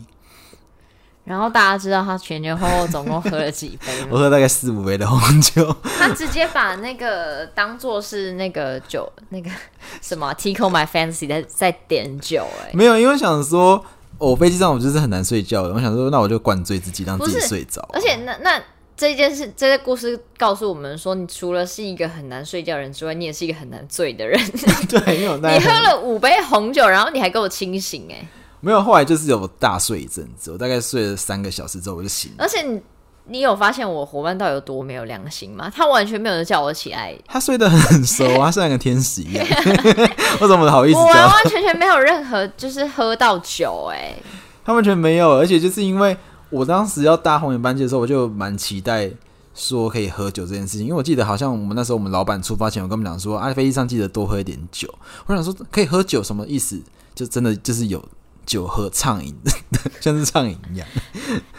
[1.25, 4.07] 然后大家知道他前前后后总共喝了几杯？
[4.09, 5.75] 我喝大概四五杯的红酒。
[5.83, 9.51] 他直接把那个当做是那个酒，那个
[10.01, 12.73] 什么 Tickle My Fancy 在在点酒哎、欸。
[12.73, 13.83] 没有，因为想说，
[14.17, 15.73] 我飞机上我就是很难睡觉的。
[15.73, 17.87] 我想说，那我就灌醉自己，让自己睡着。
[17.93, 18.59] 而且那那。
[18.99, 24.37] 这件事，这个故事告诉我们说，你除了是一个很难睡觉的人之外，你也是一个很难醉的人。
[24.91, 25.51] 对，有那。
[25.53, 28.27] 你喝了五杯红酒，然后你还给我清醒哎？
[28.59, 32.43] 没有，后来就是有大睡一阵子，我大概睡了三个小时之后我就醒了。
[32.43, 32.81] 而且你，
[33.23, 35.71] 你有发现我伙伴到底有多没有良心吗？
[35.73, 39.47] 他完全没有人叫我起来，他睡得很熟啊， 他像个天使一样。
[40.41, 40.97] 我怎么好意思？
[40.97, 44.13] 我完完全全没有任何就是喝到酒哎，
[44.65, 46.17] 他完全没有，而且就是因为。
[46.49, 49.11] 我当时要搭红眼班机的时候，我就蛮期待
[49.53, 54.91] 说可以喝酒这件事情，因为我记得好像我们那时候我们老板出发前，我跟我们讲说，啊，飞机上记得多喝一点酒。
[55.27, 56.81] 我想说可以喝酒什么意思？
[57.13, 58.03] 就真的就是有
[58.45, 59.35] 酒喝畅饮，
[60.01, 60.87] 像是畅饮一样。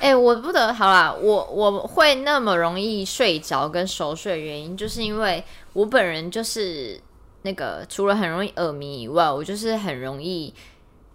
[0.00, 7.00] 哎、我不得好啦，我我会那么容易睡着跟熟睡的原因，就是因为我本人就是
[7.42, 10.52] 那个除了很容易耳鸣以外，我就是很容易。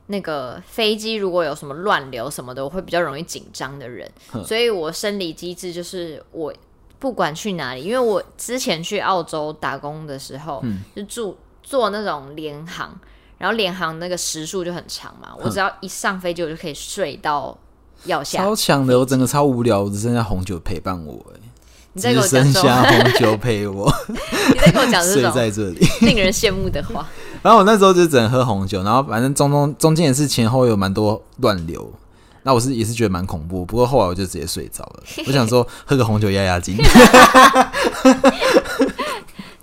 [0.07, 4.09] 那个飞机如果有什么乱流什么的，我会比较容易紧张的人，
[4.45, 6.53] 所以我生理机制就是我
[6.99, 12.95] 不管去哪里，因为我之前去澳洲打工的时候，嗯、就住坐那种联航，
[13.39, 17.57] 然后联航那个时数就很长嘛，我只要一上飞机我就可以睡到
[18.03, 21.39] 要下，超强的，我整个超无聊，我只剩下红酒陪伴我，哎，
[21.93, 25.79] 你在给我讲剩下红酒陪我，你在跟我讲这种 在这里。
[26.01, 27.09] 令人羡慕的话。
[27.45, 31.93] 然后我那时候就只能喝红酒，然后反正中中中间也是前后有蛮多乱流，
[32.41, 35.03] 那我是也是觉得蛮恐怖，不过后来我就直接睡着了。
[35.27, 36.75] 我想说喝个红酒压压惊。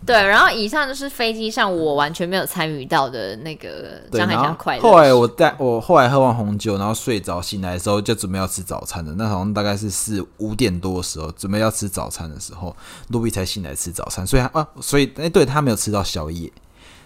[0.06, 4.82] 对，然后以上就是飞机上我完全没有参与到的那个将还将快乐。
[4.82, 9.12] 后来我带我后来喝完红酒，然后睡着醒来的时候就准备要吃早餐了。
[9.18, 12.76] 那好像大概是四五点多的时候，准备要吃早餐的时候，
[13.08, 16.48] 露比才醒来吃早餐，所以啊，所以哎，对他没有吃到宵夜。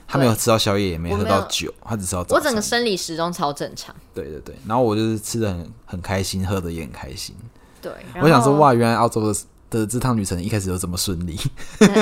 [0.09, 2.39] 他没有吃到宵夜，也没喝到酒，他只吃到早餐。
[2.39, 3.95] 我整个生理时钟超正常。
[4.15, 7.35] 对对对，然后我就是吃的很很开心，喝的也很开心。
[7.83, 9.39] 对，我想说哇，原来澳洲的
[9.69, 11.37] 的这趟旅程一开始就这么顺利。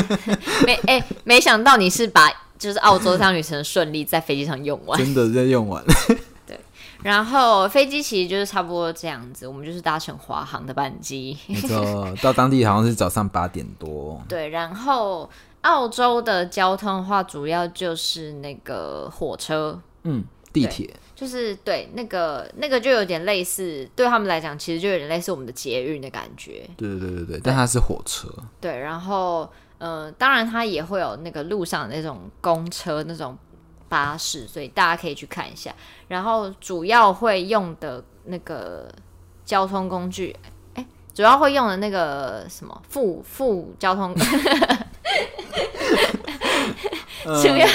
[0.66, 5.82] 没哎、欸，没想到你是把就是澳洲这趟旅程顺利在飞机上用完，真的在用完。
[6.46, 6.60] 对，
[7.02, 14.22] 然后飞机其实就是差不多这样子，我们就是搭乘华航的班机，没错，到当地好像是早上八点多。
[14.28, 15.28] 对，然后。
[15.64, 20.22] 澳洲的交通的话，主要就是那个火车，嗯，
[20.53, 26.68] 地铁，就是对那个那个就有点类似，对他们来讲，其实就有点类似我们的捷运的感觉。
[26.77, 28.29] 对对对对对，但它是火车。
[28.61, 33.35] 对，然后呃，当然它也会有那个路上的那种公车、那种
[33.88, 35.74] 巴士，所以大家可以去看一下。
[36.09, 38.87] 然后主要会用的那个
[39.46, 40.37] 交通工具，
[40.74, 44.14] 哎，主要会用的那个什么副副交通。
[47.42, 47.66] 主要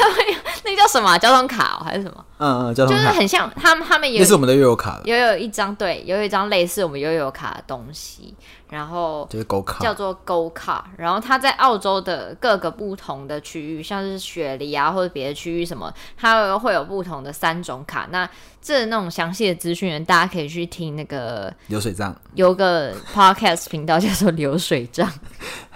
[0.64, 2.24] 那叫什么、交通卡、还是什么？
[2.40, 8.34] 嗯嗯，就是很像他们，他们也是我们的悠游卡，也有一张对，有一张类似我们悠游卡的东西。
[8.70, 10.92] 然后就是 Go 卡，叫做 Go 卡。
[10.96, 18.08] 然后它在澳洲的各个不同的区域，像是雪梨啊或者别的区域什么，它会有不同的三种卡。
[18.12, 18.30] 那
[18.62, 25.12] 这那种详细的资讯，大家可以去听那个流水账，有个 Podcast 频道叫做流水账。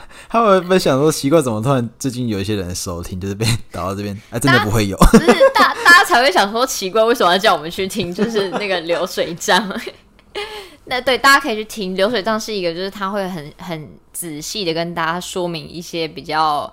[0.30, 4.16] 他们会不会想说奇怪，怎么突然最近有一些人收听，就是被导到这边？
[4.30, 8.12] 哎，真的不会有，就是大大家才会想说奇怪，为什么要叫我们去听？
[8.16, 9.82] 就是那个流水账。
[10.86, 16.72] 那对，大家可以去听流水账是一个，就是他会很很仔细的跟大家说明一些比较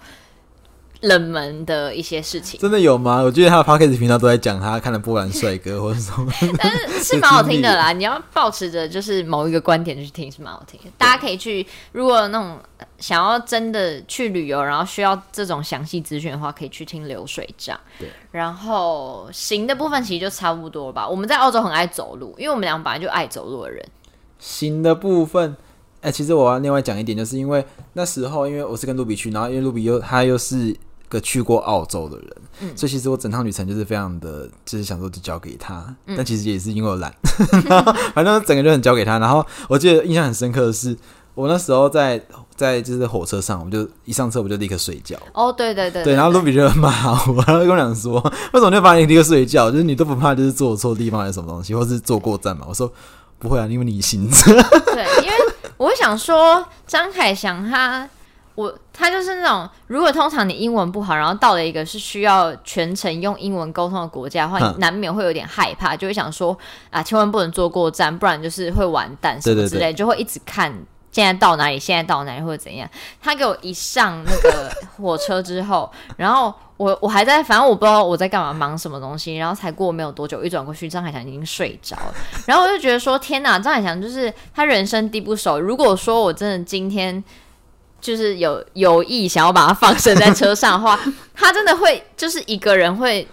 [1.00, 2.60] 冷门的一些事情。
[2.60, 3.22] 真的有吗？
[3.22, 7.92] 我觉得他的 p o c k e t 频道都在讲他看了波兰帅哥或者什么，但是 是蛮好听的啦。
[7.92, 10.90] 你要保持着就是某一个观点去听是蛮好听的。
[10.98, 12.58] 大家可以去，如果那种
[12.98, 17.78] 想要真的去旅游，然后需要这种详细资讯的话，可以去听流水账。
[17.98, 18.08] 对。
[18.30, 21.08] 然后行的部分其实就差不多吧。
[21.08, 23.84] 我们在澳洲很爱走路，因为我们俩本来就爱走路的人。
[24.38, 25.56] 行的部分，
[26.00, 30.74] 哎、欸，其实我要另外讲一点，就是因为那时候，因为我是跟露比去，然后因为露比又他又是
[31.10, 37.12] 个去过澳洲的人，嗯，所以其实我整趟旅程就是非常的，就是想说就交给他，嗯、但其实也是因为我懒，
[38.14, 39.18] 反正整个就很交给他。
[39.18, 40.96] 然后我记得印象很深刻的是，
[41.34, 42.22] 我那时候在
[42.54, 45.18] 在就是火车上，我就一上车我就立刻睡觉。
[45.34, 48.20] 哦，对对对，对，对，然后卢比就骂我，然后跟我讲说，
[48.52, 49.70] 为什么就把你立刻睡觉？
[49.70, 52.64] 就是你都不怕就是坐错地方还是什么东西，或是坐过站嘛？
[52.68, 52.90] 我说。
[53.42, 54.52] 不会啊，因为你行车。
[54.52, 55.34] 对，因为
[55.78, 58.06] 我想说，张凯翔他，
[58.60, 66.56] 我他就是那种，如果通常你英文不好，然后到了一个是需要全程用英文沟通的国家的话，你难免会有点害怕，就会想说
[66.90, 70.72] 啊，千万不能坐过站，不然就是会完蛋什么之类，就会一直看
[71.10, 72.88] 现在到哪里，现在到哪里或者怎样。
[73.22, 76.52] 他给我一上那个火车之后，然后。
[76.80, 82.14] 我我还在，反正我不知道我在干嘛，忙什么东西，然后才过没有多久，一转过去，张海翔已经睡着了。
[82.46, 85.60] 然后我就觉得说，天哪，张海翔就是他人生地不熟。
[85.60, 87.22] 如果说我真的今天
[88.00, 90.98] 就是有有意想要把它放生在车上的话，
[91.34, 93.26] 他真的会就是一个人会，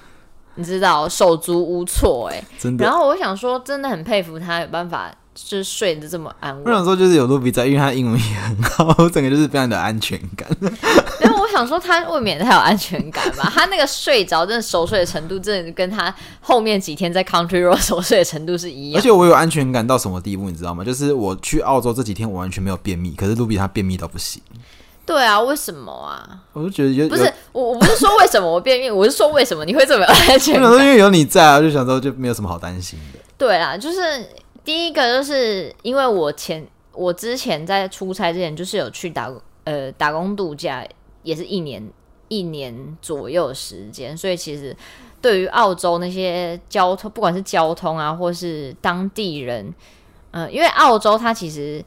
[0.56, 2.86] 你知道手足无措哎，真的。
[2.86, 5.12] 然后我想说，真的很佩服他有办法。
[5.40, 6.64] 就是睡得这么安稳。
[6.66, 10.50] 我想说，就是有露比在，因为他英文也很好，整个就是非常的安全感。
[11.22, 13.48] 然后我想说，他未免太有安全感吧？
[13.54, 19.00] 他那个睡着，真的熟睡的程度，真的跟他后面几天在 Country Road 熟睡的程度是一样。
[19.00, 20.84] 而且我有安全感到什么地步，你知道吗？
[20.84, 24.42] 就是我去澳洲这几天，我完全没有便秘，可是露比他便秘到不行。
[25.08, 26.40] 对啊，为什么啊？
[26.54, 30.72] 我就觉得有，不是我，我不是说为什么我便秘， 我是说为什么你会这么 有安全感？
[30.74, 33.20] 因为有你在啊，就想说就没有什么好担心的。
[33.40, 34.00] 对啦，就是。
[34.68, 39.32] 第一个就是因为我前我之前在出差之前就是有去打
[39.64, 40.86] 呃打工度假，
[41.24, 41.82] 也是一年
[42.28, 44.76] 一年左右的时间，所以其实
[45.22, 49.74] 对于澳洲那些交通，不管是交通啊，或是当地人，
[50.32, 51.82] 呃，因为澳洲它其实。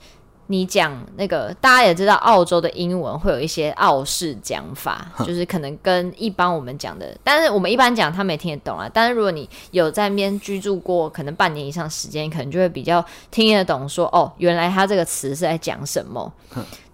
[0.51, 8.91] 你讲那个，大家也知道，澳洲的英文会有一些澳式讲法，就是可能跟一般我们讲的，但是我们一般讲他们也听得懂啊。
[8.93, 16.33] 但是如果你有在那边居住过，可能半年以上时间，可能就会比较听得懂说，说哦，原来他这个词是在讲什么。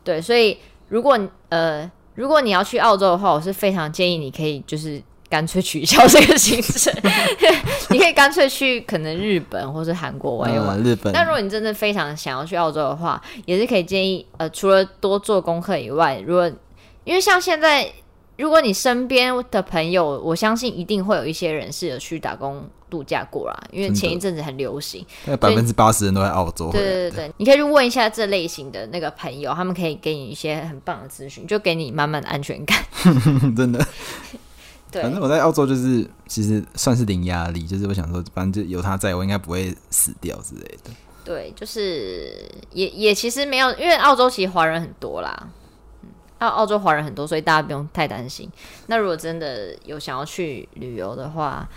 [0.05, 5.03] 对，所以如果呃，如果你要去澳洲的话，我是非常建议你可以就是。
[5.37, 6.91] 干脆取消这个行程，
[7.91, 10.83] 你可以干脆去可能日本或是韩国玩一玩。
[10.83, 11.13] 日本。
[11.13, 16.51] 那如果你真的非常想要去澳洲的话，也是可以建议呃，除了多做功课以外，如果
[17.05, 17.87] 因为像现在，
[18.39, 25.05] 如果你身边的朋友，我相信一定会有一些人是有去打工度假过啦，因为前一阵子很流行，
[25.39, 26.71] 百分之八十人都在澳洲。
[26.73, 32.79] 对对对，你可以去问一下这类型的那个朋友，他们可以给你一些很棒的资讯，就给你满满的安全感。
[33.55, 33.87] 真的。
[34.91, 40.91] 对反正我在澳洲就是其实算是零压力，就是我想说，反正就有他在我应该不会死掉之类的。
[41.25, 42.33] 对，就是
[42.71, 45.49] 也也其实没有，因为澳洲其实华人很多啦，
[46.39, 48.49] 澳澳洲华人很多，所以大家不用太担心。
[48.87, 51.69] 那如果真的有想要去旅游的话，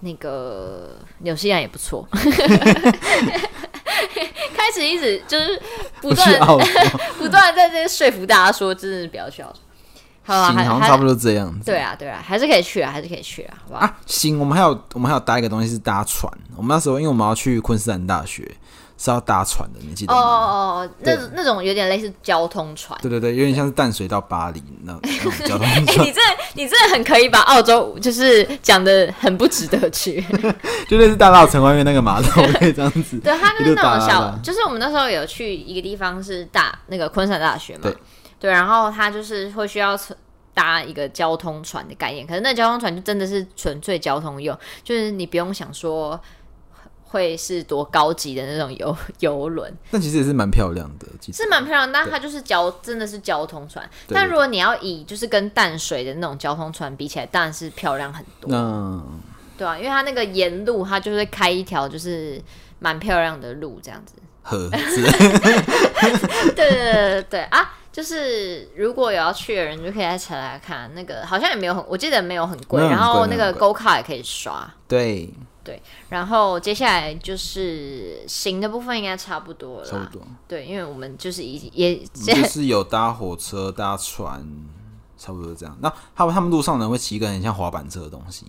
[0.00, 2.08] 那个纽西兰也不错。
[4.56, 5.60] 开始一直就是
[6.00, 6.40] 不断
[7.18, 9.58] 不 断在这边说服大家说，真的不要去澳洲。
[10.26, 11.66] 好啊，行，好像差不多这样子。
[11.66, 13.80] 对啊，对啊，还是可以去啊，还是可以去啊，好不好？
[13.80, 16.32] 啊，行，我们还有我们还有搭一个东西是搭船。
[16.56, 18.50] 我们那时候因为我们要去昆士兰大学，
[18.96, 20.18] 是要搭船的，你记得吗？
[20.18, 22.98] 哦哦哦，那那种有点类似交通船。
[23.02, 25.86] 对对对，有点像是淡水到巴黎那那种 交通船。
[25.86, 26.20] 欸，你这
[26.54, 30.24] 你真的很可以把澳洲就是讲的很不值得去，
[30.88, 33.18] 就类似大稻城外面那个码头 可以这样子。
[33.18, 37.80] 对，它就是那种小，就是我们那时候有去一个地方是大那个昆士兰大学嘛。
[37.82, 37.94] 对。
[38.44, 39.98] 对，然后它就是会需要
[40.52, 46.20] 搭一个交通船的概念，可是那交通船就真的是纯粹交通用，就是你不用想说
[47.04, 49.74] 会是多高级的那种游 游轮。
[49.90, 53.88] 但其实也是蛮漂亮的，是蛮漂亮，但它就是交真的是交通船。
[54.08, 58.50] 但如果你要以就是跟淡水的那种交通船比起来，当然是漂亮很多。
[58.52, 59.20] 嗯，
[59.56, 62.38] 对啊，因为它那个沿路它就是开一条就是
[62.78, 64.12] 蛮漂亮的路，这样子。
[64.42, 65.02] 河子。
[66.54, 67.72] 对对对对对啊！
[67.94, 72.82] 就是如果有要去的人，就可以在查来看那个，好像也没有很，我记得没有很贵。
[72.82, 74.68] 然后那个 Go 卡也可以刷。
[74.88, 75.32] 对
[75.62, 79.86] 对，然后接下来就是行的部分应该差不多了。
[79.86, 80.20] 差不多。
[80.48, 84.44] 对，因为我们就是已也就是有搭火车、搭船，
[85.16, 85.78] 差不多这样。
[85.80, 88.44] 那他们他们路上呢会骑一个很像滑板车的东西。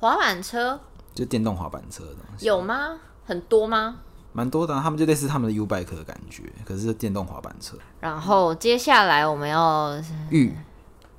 [0.00, 0.78] 滑板车？
[1.14, 2.44] 就电动滑板车的东西。
[2.44, 2.98] 有吗？
[3.24, 4.00] 很多吗？
[4.36, 7.78] 蛮多的，他们就类似他们的 U bike 的感觉，可是是电动滑板车。
[8.00, 10.54] 然后接下来我们要玉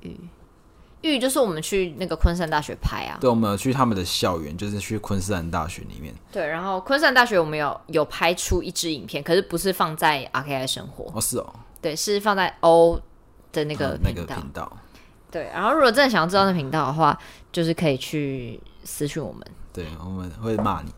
[0.02, 0.16] 玉
[1.00, 3.18] 玉，就是我们去那个昆山大学拍啊。
[3.20, 6.14] 对，我们有去他们的校园，就是去昆士兰大学里面。
[6.30, 11.52] 对，然后昆山大学我们有有拍出一支影片，可是不是放在 RKI 生活哦，是哦，
[11.82, 13.00] 对，是放在 O
[13.50, 14.10] 的那个频道。
[14.10, 14.76] 嗯，那个频道。
[15.32, 17.18] 对，然后如果真的想要知道那频道的话，
[17.50, 19.42] 就是可以去私讯我们。
[19.78, 20.90] 对，我们会骂你，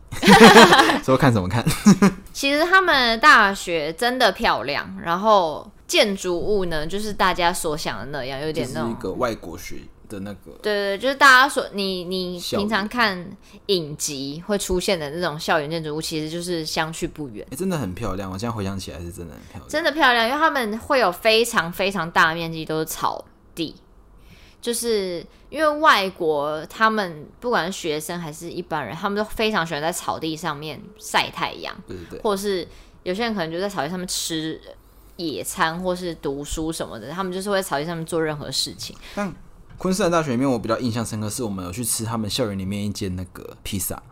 [1.05, 1.62] 说看什么看？
[2.33, 10.53] 其实他们大学真的漂亮，然后建筑物呢，就是大家所想的那样，有点那种一个外国学的那个。
[10.62, 13.31] 对对，就是大家所你你平常看
[13.66, 17.47] 影集会出现的那种校园建筑物，其实就是相去不远。
[17.51, 23.22] 欸，真的很漂亮，我现在回想起来是真的很漂亮，真的漂亮，因为他们会有非常非常大面积都是草
[23.55, 23.74] 地。
[24.61, 32.67] 就是因为外国，他们不管是学生还是一般人，他们都非常喜欢在草地上面晒太阳，对对对，或者是
[33.03, 34.61] 有些人可能就在草地上面吃
[35.17, 38.95] 野餐，或是读书什么的，他们就是会在草地上面做任何事情。
[39.15, 39.33] 但
[39.79, 44.03] 昆士兰大学里面，我比较印象深刻是我们有去吃他们校园里面一间那个披萨。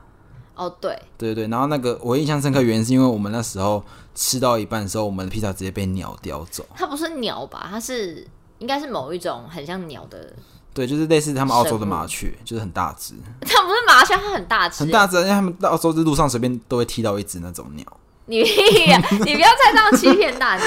[0.54, 3.84] 哦，对，对对对，然后那个我印象深刻原因是因为我们那时候
[4.14, 6.64] 吃到一半的时候，我们的披萨直接被鸟叼走。
[6.74, 7.68] 它不是鸟吧？
[7.70, 8.26] 它是。
[8.58, 10.32] 应该是某一种很像鸟的，
[10.74, 13.14] 对，就是类似他们澳洲的麻雀，就是很大只。
[13.40, 17.84] 它不是麻雀，它很大只，很大只，因为他们到澳洲的路上随便都会踢到一只那种鸟。
[18.26, 20.64] 你你不要再这样欺骗大家。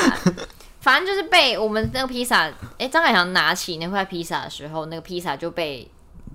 [0.79, 5.87] 反正就是被我们那个披萨，哎、欸，张凯翔拿起那块披萨的时候，那个披萨就被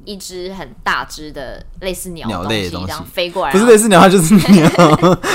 [0.05, 4.71] 一只很大只的类似鸟鸟类的东西这样飞过来，不是类似鸟，它就是鸟，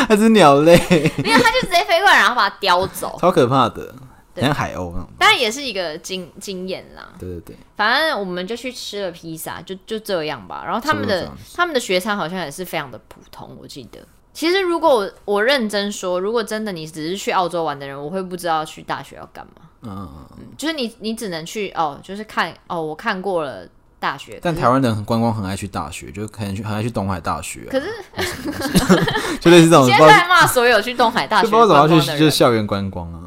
[0.07, 0.75] 它是鸟类。
[1.17, 3.93] 因为它就直接飞过来，然后把它叼走，超可怕的。
[4.37, 7.09] 像海鸥那种，当然也是一个经经验啦。
[7.19, 10.63] 对对对，反正我们就去吃了披萨，就就这样吧。
[10.65, 13.99] 然后他们的他们的学餐好像也是非常的普通，我记得。
[14.33, 19.63] 其实如果我我认真说，如果真的你只是去澳洲玩的人，我会不知道去大学要干嘛。
[19.81, 23.67] 嗯，嗯，就是你你只能去哦，就是看哦，我看过了
[23.99, 24.39] 大学。
[24.41, 27.71] 但台湾人很观光，很爱去大学，就可能去很爱去东海大学、啊。
[27.71, 27.89] 可是，
[29.41, 29.83] 就类似这种。
[29.89, 33.20] 现在在骂所有去东海大学不知道怎么去就是校园观光啊。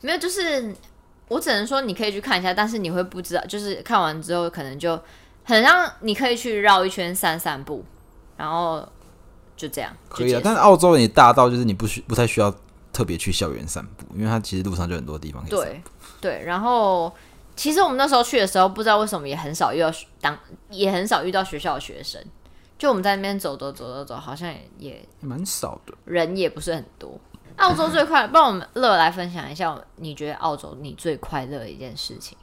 [0.00, 0.74] 没有，就是
[1.28, 4.98] 我只能说你可以去看一下，但是你会不知道，就是看完之后可能就
[5.44, 7.84] 很像你可以去绕一圈散散步，
[8.36, 8.86] 然后
[9.56, 10.40] 就这样可以啊。
[10.42, 12.54] 但是澳洲也大到就是你不需不太需要
[12.92, 15.64] 特别去校园散步，因为它其实路上就很多地方可以散步。
[15.64, 15.82] 对
[16.20, 17.12] 对，然后
[17.56, 20.38] 其实我们那时候去的时候，不知道为什么也很少遇到当
[20.70, 22.22] 也很少遇到学校的学生，
[22.78, 27.18] 就我们在那边走走走走走，好像也也蛮少的，人也不是很多。
[27.58, 32.36] 澳洲最快乐，帮我们乐来分享一下，你觉得澳洲你最快乐的一件事情？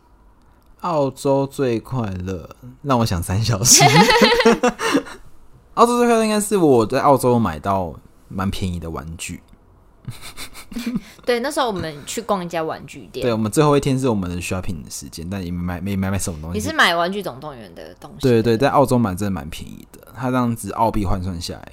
[0.82, 2.47] 澳洲最快乐，
[2.84, 3.84] 让我想三小时。
[5.74, 7.93] 澳洲最快乐应该是我在澳洲买到
[8.28, 9.41] 蛮便宜的玩具。
[11.26, 13.24] 对，那时候我们去逛一家玩具店。
[13.24, 16.59] 对，我们最后一天是我们的 shopping 的时间，但也没买没买买什么东西。
[16.59, 18.18] 你是买玩具总动员的东西？
[18.20, 21.72] 对对对，在澳洲买真的蛮便宜的，它这样子澳币换算下来，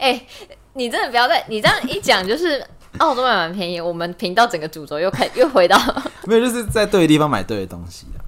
[0.00, 0.58] 哎、欸。
[0.74, 2.64] 你真的不要再你这样一讲，就是
[2.98, 3.80] 澳洲买蛮便宜。
[3.80, 5.76] 我们频道整个主轴又开 又回到
[6.26, 8.18] 没有，就是在对的地方买对的东西啊。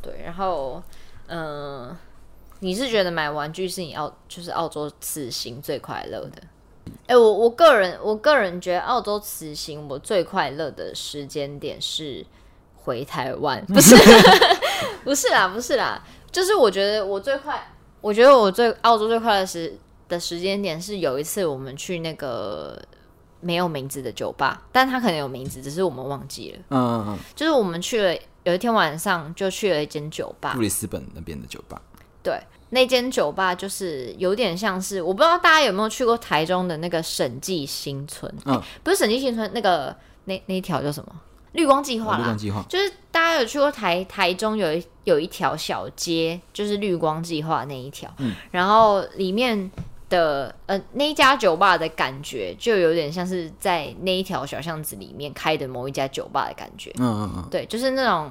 [0.00, 0.82] 对，然后
[1.26, 1.40] 嗯、
[1.88, 1.96] 呃，
[2.60, 6.42] 你是觉得买玩具是你澳就是澳洲此行最快乐的？
[7.06, 12.24] 哎、欸，我我个人我个人觉得澳洲此行我最快乐的时间点是
[12.74, 13.94] 回台湾，不是
[15.04, 17.70] 不是啦，不是啦，就是我觉得我最快，
[18.00, 19.78] 我觉得我最澳洲最快乐是。
[20.12, 22.78] 的时间点是有一次我们去那个
[23.40, 26.58] 没有名字的酒吧，但他可能有名字，只是我们忘记了。
[26.68, 31.80] 嗯嗯嗯，就是我们去了有一天晚上就去了一间酒吧，布里斯本那边的酒吧。
[32.22, 32.38] 对，
[32.68, 38.32] 那间酒吧就是有点像是，我不知道大家有没有去过台中的那个审计新村。
[38.44, 39.96] 嗯，欸、不是审计新村，那个
[40.26, 41.12] 那那一条叫什么？
[41.52, 49.70] 绿光计划啦，绿光计划就是大家有去过台台中有一有一条小街，就是绿光计划那一条，嗯，然后里面
[50.12, 58.30] 的呃那一家酒吧的感觉，就有点像是在那一条小巷子里面开的某一家酒吧的感觉，嗯嗯嗯，对，就是那种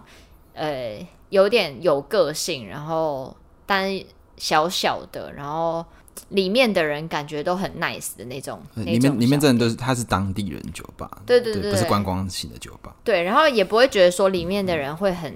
[0.54, 3.90] 呃有点有个性，然后但
[4.38, 5.84] 小小的，然后。
[6.30, 12.94] 里面的人感觉都很 nice 的那种，里面里面真的都是他是当地人酒吧，对对对，对，不是观光型的酒吧。
[13.04, 15.34] 对，然后也不会觉得说里面的人会很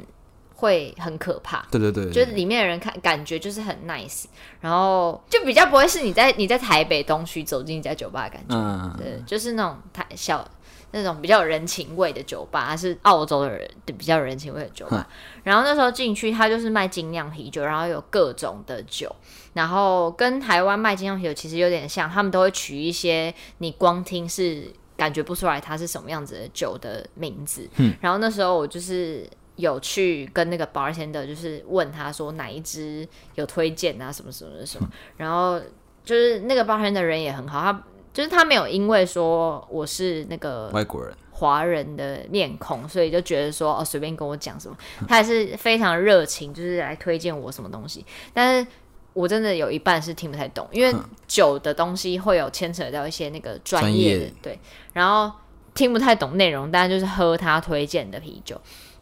[0.55, 4.25] 会很可怕，对对对，就是里面的人看感觉就是很 nice，
[4.61, 10.47] 然后就比较不会是你在你在台北东区走进一家酒吧的感觉，嗯，对，就是那种台小。
[10.91, 15.05] 那种比较有人情味的酒吧，还是澳洲的人比较有人情味的酒吧。
[15.43, 19.13] 然后那时候进去，他就是卖精酿啤酒，然后有各种的酒，
[19.51, 27.67] 然后跟台湾卖精酿啤酒其实有点像，他们都会取一些你光听是感觉不出来它是什么样子的酒的名字。
[27.75, 34.87] 嗯，然后那时候我就是有去跟那个 bartender 就是问他说哪一支有推荐啊，什么什么什么，
[35.17, 35.59] 然后
[36.03, 37.83] 就是那个 bartender 的人也很好，他。
[38.15, 48.05] 就是他没有因为说我是那个外国人、华人的面孔，所以就觉得说哦，随便跟我讲什么，他还是非常热情，就是来推荐我什么东西。
[48.33, 48.67] 但是
[49.11, 50.97] 我真的有一半是听不太懂，因为
[51.27, 54.59] 酒的东西会有牵扯到一些那个专业的，对，
[54.93, 55.29] 然后
[55.73, 58.55] 听不太懂内容，但就是喝他推荐的啤酒。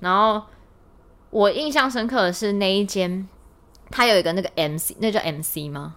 [0.03, 0.41] 然后
[1.29, 3.27] 我印象深刻的是那一间，
[3.89, 5.95] 他有一个那个 MC，那叫 MC 吗？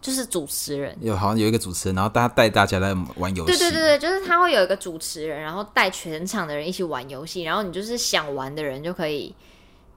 [0.00, 3.52] 就是主持人有好像有一个主持人，然后他带大家来玩游戏。
[3.52, 9.34] 对对对对，就是他会有一个主持人，然后带全场的人一起玩游戏，然后你就是想玩的人就可以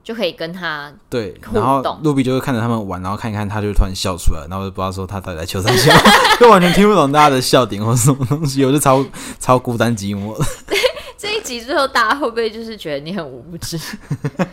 [0.02, 1.82] 就可以跟他对然后。
[2.02, 5.90] 露比就会看着他们玩，然后看一看，他就突然笑出来，然后就不知道说他到底在求三笑，
[6.38, 9.02] 就完全听不懂大家的笑点或什么东西，我就超
[9.40, 10.44] 超孤单寂寞的。
[11.44, 13.78] 之后，大家会不会就是觉得你很无知？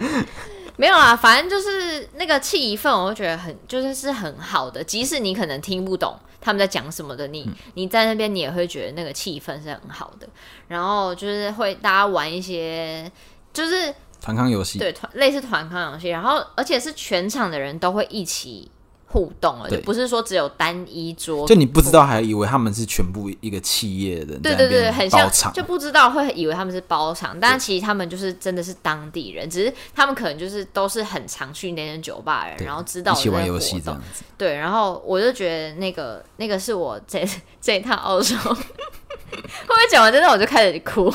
[0.78, 4.84] 没有啊，反正就是那个气氛，我觉得很就是是很好的。
[4.84, 10.28] 即使你可能听不懂他们在讲什么的，你、嗯、你在那边你也会觉得那个气氛是很好的。
[10.68, 13.12] 然后就是会大家玩一些
[13.54, 16.10] 就是团康游戏，对，团类似团康游戏。
[16.10, 18.72] 然后而且是全场的人都会一起。
[19.12, 34.24] 互动了，就不是说只有单一桌，就你不知道还以为他们是全部一个企业的人，对对对，很像，就不知道会以为他们是包场，但其实他们就是真的是当地人，只是他们可能就是都是很常去那间酒吧的人，然后知道一起玩游戏这样子。
[34.38, 37.24] 对，然后我就觉得那个那个是我这
[37.60, 41.14] 这一趟澳洲，后面讲完真的我就开始哭，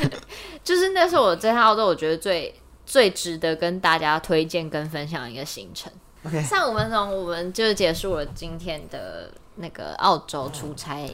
[0.64, 5.90] 就是那是我这趟澳洲我觉得最最值得跟大家推荐跟分享的一个行程。
[6.42, 11.08] 上五分钟，我们就结束了今天的那个澳洲出差。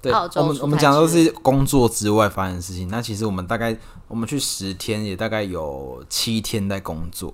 [0.00, 2.88] 对，澳洲我们我们讲的都是工作之外发生的事情。
[2.88, 3.76] 那其实我们大概
[4.08, 7.32] 我们去十天，也大概有七天在工作。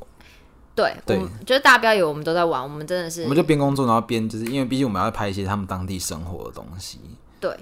[0.74, 7.00] 对对，就是大家不要以为我们都在玩，我们真的是，我们就边工作，然后边就是因为毕竟我们要拍一些他们当地生活的东西。
[7.40, 7.52] 对，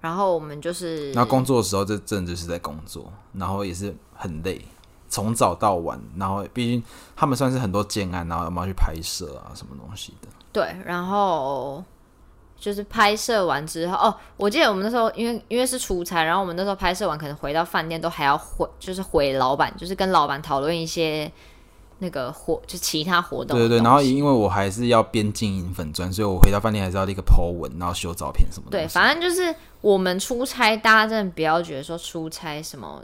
[0.00, 4.60] 然后我们就是，然后工作的时候，这真的就是在工作，然后也是很累。
[5.16, 6.82] 从早到晚，然后毕竟
[7.16, 10.28] 他们算是很多建案，然后要不要去拍摄啊，什么东西的？
[10.52, 11.82] 对，然后
[12.60, 21.32] 就是拍摄完之后，哦，我记得我们那时候因为因为是出差，然后我们那时候拍摄完，可能回到饭店都还要回，就是回老板，就是跟老板讨论一些
[22.00, 23.56] 那个活，就其他活动。
[23.58, 28.76] 对对对，然后因为我还是要边经营粉砖，所以我回到饭店还是要立刻 po 文，然后修照片什么的。
[28.76, 33.02] 对，反正就是我们出差，大家真的不要觉得说出差什么。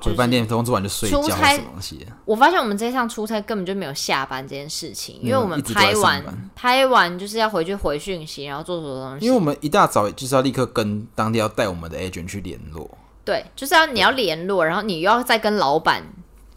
[0.00, 2.06] 回饭店工作完就睡觉，什么东西？
[2.24, 9.26] 我发现我们这一趟出差根本就没有下班这件事情，因为我们拍完拍完就是要回去回讯息，然后做什么东西。
[9.26, 12.90] 因为我们一大早就是要立刻跟当地要带我们的 agent 去联络，
[13.24, 16.02] 对，就是要你要联络，然后你又要再跟老板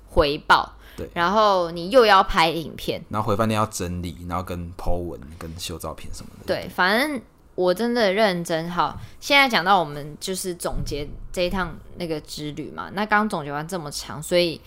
[0.10, 6.46] 回报，对，然后你又要拍影片，然后回饭店要整理，然后跟 po 文、跟修照片什么的。
[6.46, 7.22] 对，反正。
[7.56, 9.00] 我真的认真好。
[9.20, 12.90] 现在讲到我们就是总结这一趟那个之旅嘛。
[12.94, 14.60] 那刚总结完这么长，所以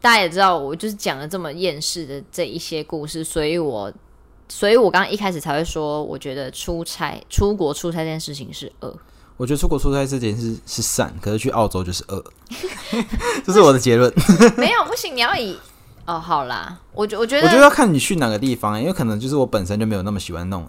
[0.00, 3.24] 大家也知道我就是讲了这么厌世的这一些故事。
[3.24, 3.92] 所以我，
[4.48, 8.96] 所以我刚刚一开始才会说，我觉得出差、出国出差这件事情是恶。
[9.36, 12.24] 我觉得出国出差这件事是善，可是去澳洲就是恶。
[13.44, 14.12] 这是我的结论。
[14.56, 15.58] 没有不行，你要以
[16.04, 16.78] 哦好啦。
[16.92, 20.64] 我觉我觉得我觉得要看你去哪个地方，因为可能就是我本身就没有那么喜欢弄。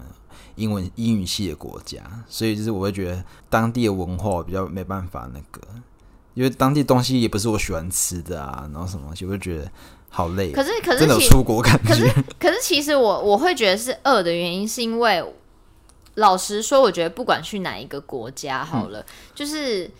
[0.56, 5.60] 英文英语系的国家，所以就是我会觉得当地的文化比较没办法那个，
[6.34, 9.70] 因为当地东西也不是我喜欢吃的啊，然后什么东西，我会觉得
[10.08, 10.52] 好累。
[10.52, 11.88] 可是可是真的有出国感觉。
[11.88, 15.24] 可是可是其实我我会觉得是饿的原因，是因为
[16.14, 19.90] 老实说，我觉得不管去哪一个国家好了，嗯、就是。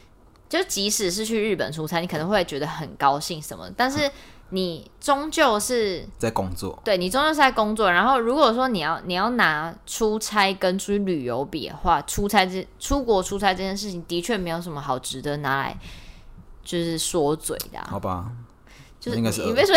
[0.46, 4.08] 就即使是去日本出差，你可能会觉得很高兴什么，但是
[4.54, 6.80] 你终究是在工作。
[6.84, 7.90] 对，你终究是在工作。
[7.90, 15.76] 然后如果说你要你要拿出差跟出去旅游比的话，出差这出国出差这件事情的确没有什么好值得拿来
[16.62, 17.88] 就是说嘴的啊。
[17.90, 18.30] 好吧。
[19.00, 19.76] 就是应该是你被说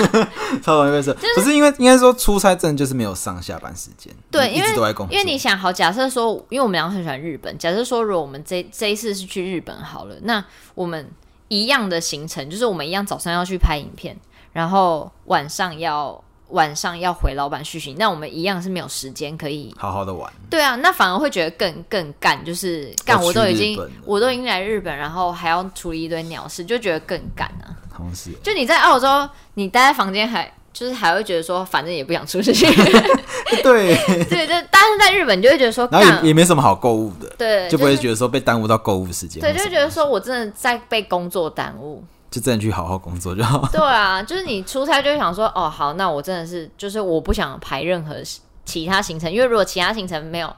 [0.64, 5.14] 超容易被说， 不是因为应该说出差真的就是没有上下班时间，对，因为都在工作。
[5.14, 10.42] 因为你想好，假设说，因为我们两个很喜欢日本，假设说，如果我们这这一次是去日本好了，那
[10.74, 11.06] 我们
[11.52, 14.16] 一样的行程，就是我们一样早上要去拍影片，
[14.54, 20.32] 然后晚上要晚上要回老板续行，那我们一样是没有时间可以好好的玩。
[20.48, 27.76] 对啊，那反而会觉得更更干，就是干我都已经我都已经来日本，然后还要处理一堆鸟事，就觉得更干啊。
[27.94, 32.52] 同时，就你在澳洲，你待在房间还就是还会觉得说，反正也不想出去。
[33.62, 33.94] 对
[34.24, 39.40] 对，就但是在日本，你就会觉得说，然后也也没什么好购物的，对，就不会觉得说被耽误到购物时间。
[39.42, 43.68] 对，就会觉得说我真的在被工作耽误，就真的去好好工作就好。
[43.70, 48.16] 对啊，就是你出差就会想说，哦，好，那我真的是就是我不想排任何
[48.64, 50.54] 其他行程，因为如果其他行程没有。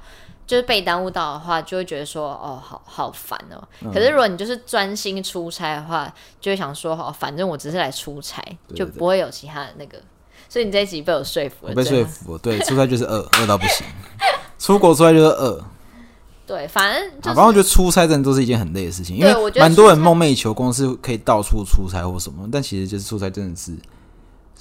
[0.47, 3.63] 就是被耽误到的话，就会觉得说哦，好好烦哦。
[3.83, 9.99] 嗯、可是如果你就是专心出差的话，就会想说哦，反正我只是来出差，对对对，就不会有其他的那个。
[10.49, 12.39] 所以你这一集被我说服了，我被说服了。
[12.39, 13.87] 对，出差就是饿，饿到不行。
[14.59, 15.65] 出国出差就是饿。
[16.47, 23.75] 对，反正、就反正我觉得出差真的都是一件很累的事情，因为蛮多人梦寐以求公司可以到处出差或什么，但其实就是出差真的是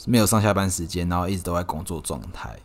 [0.06, 2.58] 没有上下班时间，然后一直都在工作状态。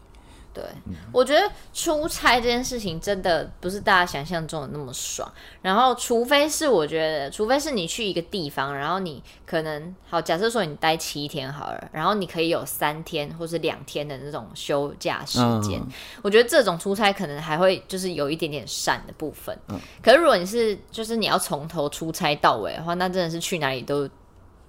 [0.59, 5.30] 对，我觉得出差这件事情真的不是大家想象中的那么爽。
[5.62, 15.78] 然后，除非是我觉得，除非是你去一个地方，然后你可能好，假设说你待七天好了，然后你可以有三天或是两天的那种休假时间。
[15.78, 15.88] 嗯、
[16.22, 19.56] 我觉得这种出差可能还会就是有一点点闪的部分。
[19.68, 24.09] 嗯、可是如果你是就是你要从头出差到尾的话，那真的是去哪里都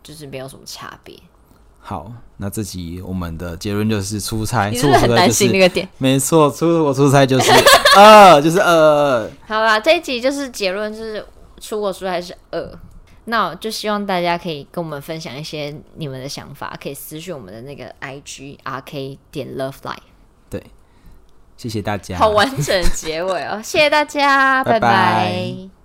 [0.04, 1.18] 就是没有什么差别。
[1.90, 5.90] 好，那这集我们的结论就是出差，你是不是很担心那个点？
[5.98, 7.52] 没错，出国出差就是
[7.98, 9.28] 二，就是二。
[9.48, 11.26] 好啦，这一集就是结论，就是
[11.60, 12.80] 出国出差是二。
[13.26, 19.98] 那我就希望大家可以跟我们分享一些你们的想法，可以私讯我们的那个 IG RK 点 Love Life。
[20.48, 20.64] 对，
[21.58, 22.20] 谢谢大家。
[22.20, 24.80] 好完整结尾哦，谢谢大家， 拜拜。
[24.80, 25.79] 拜拜。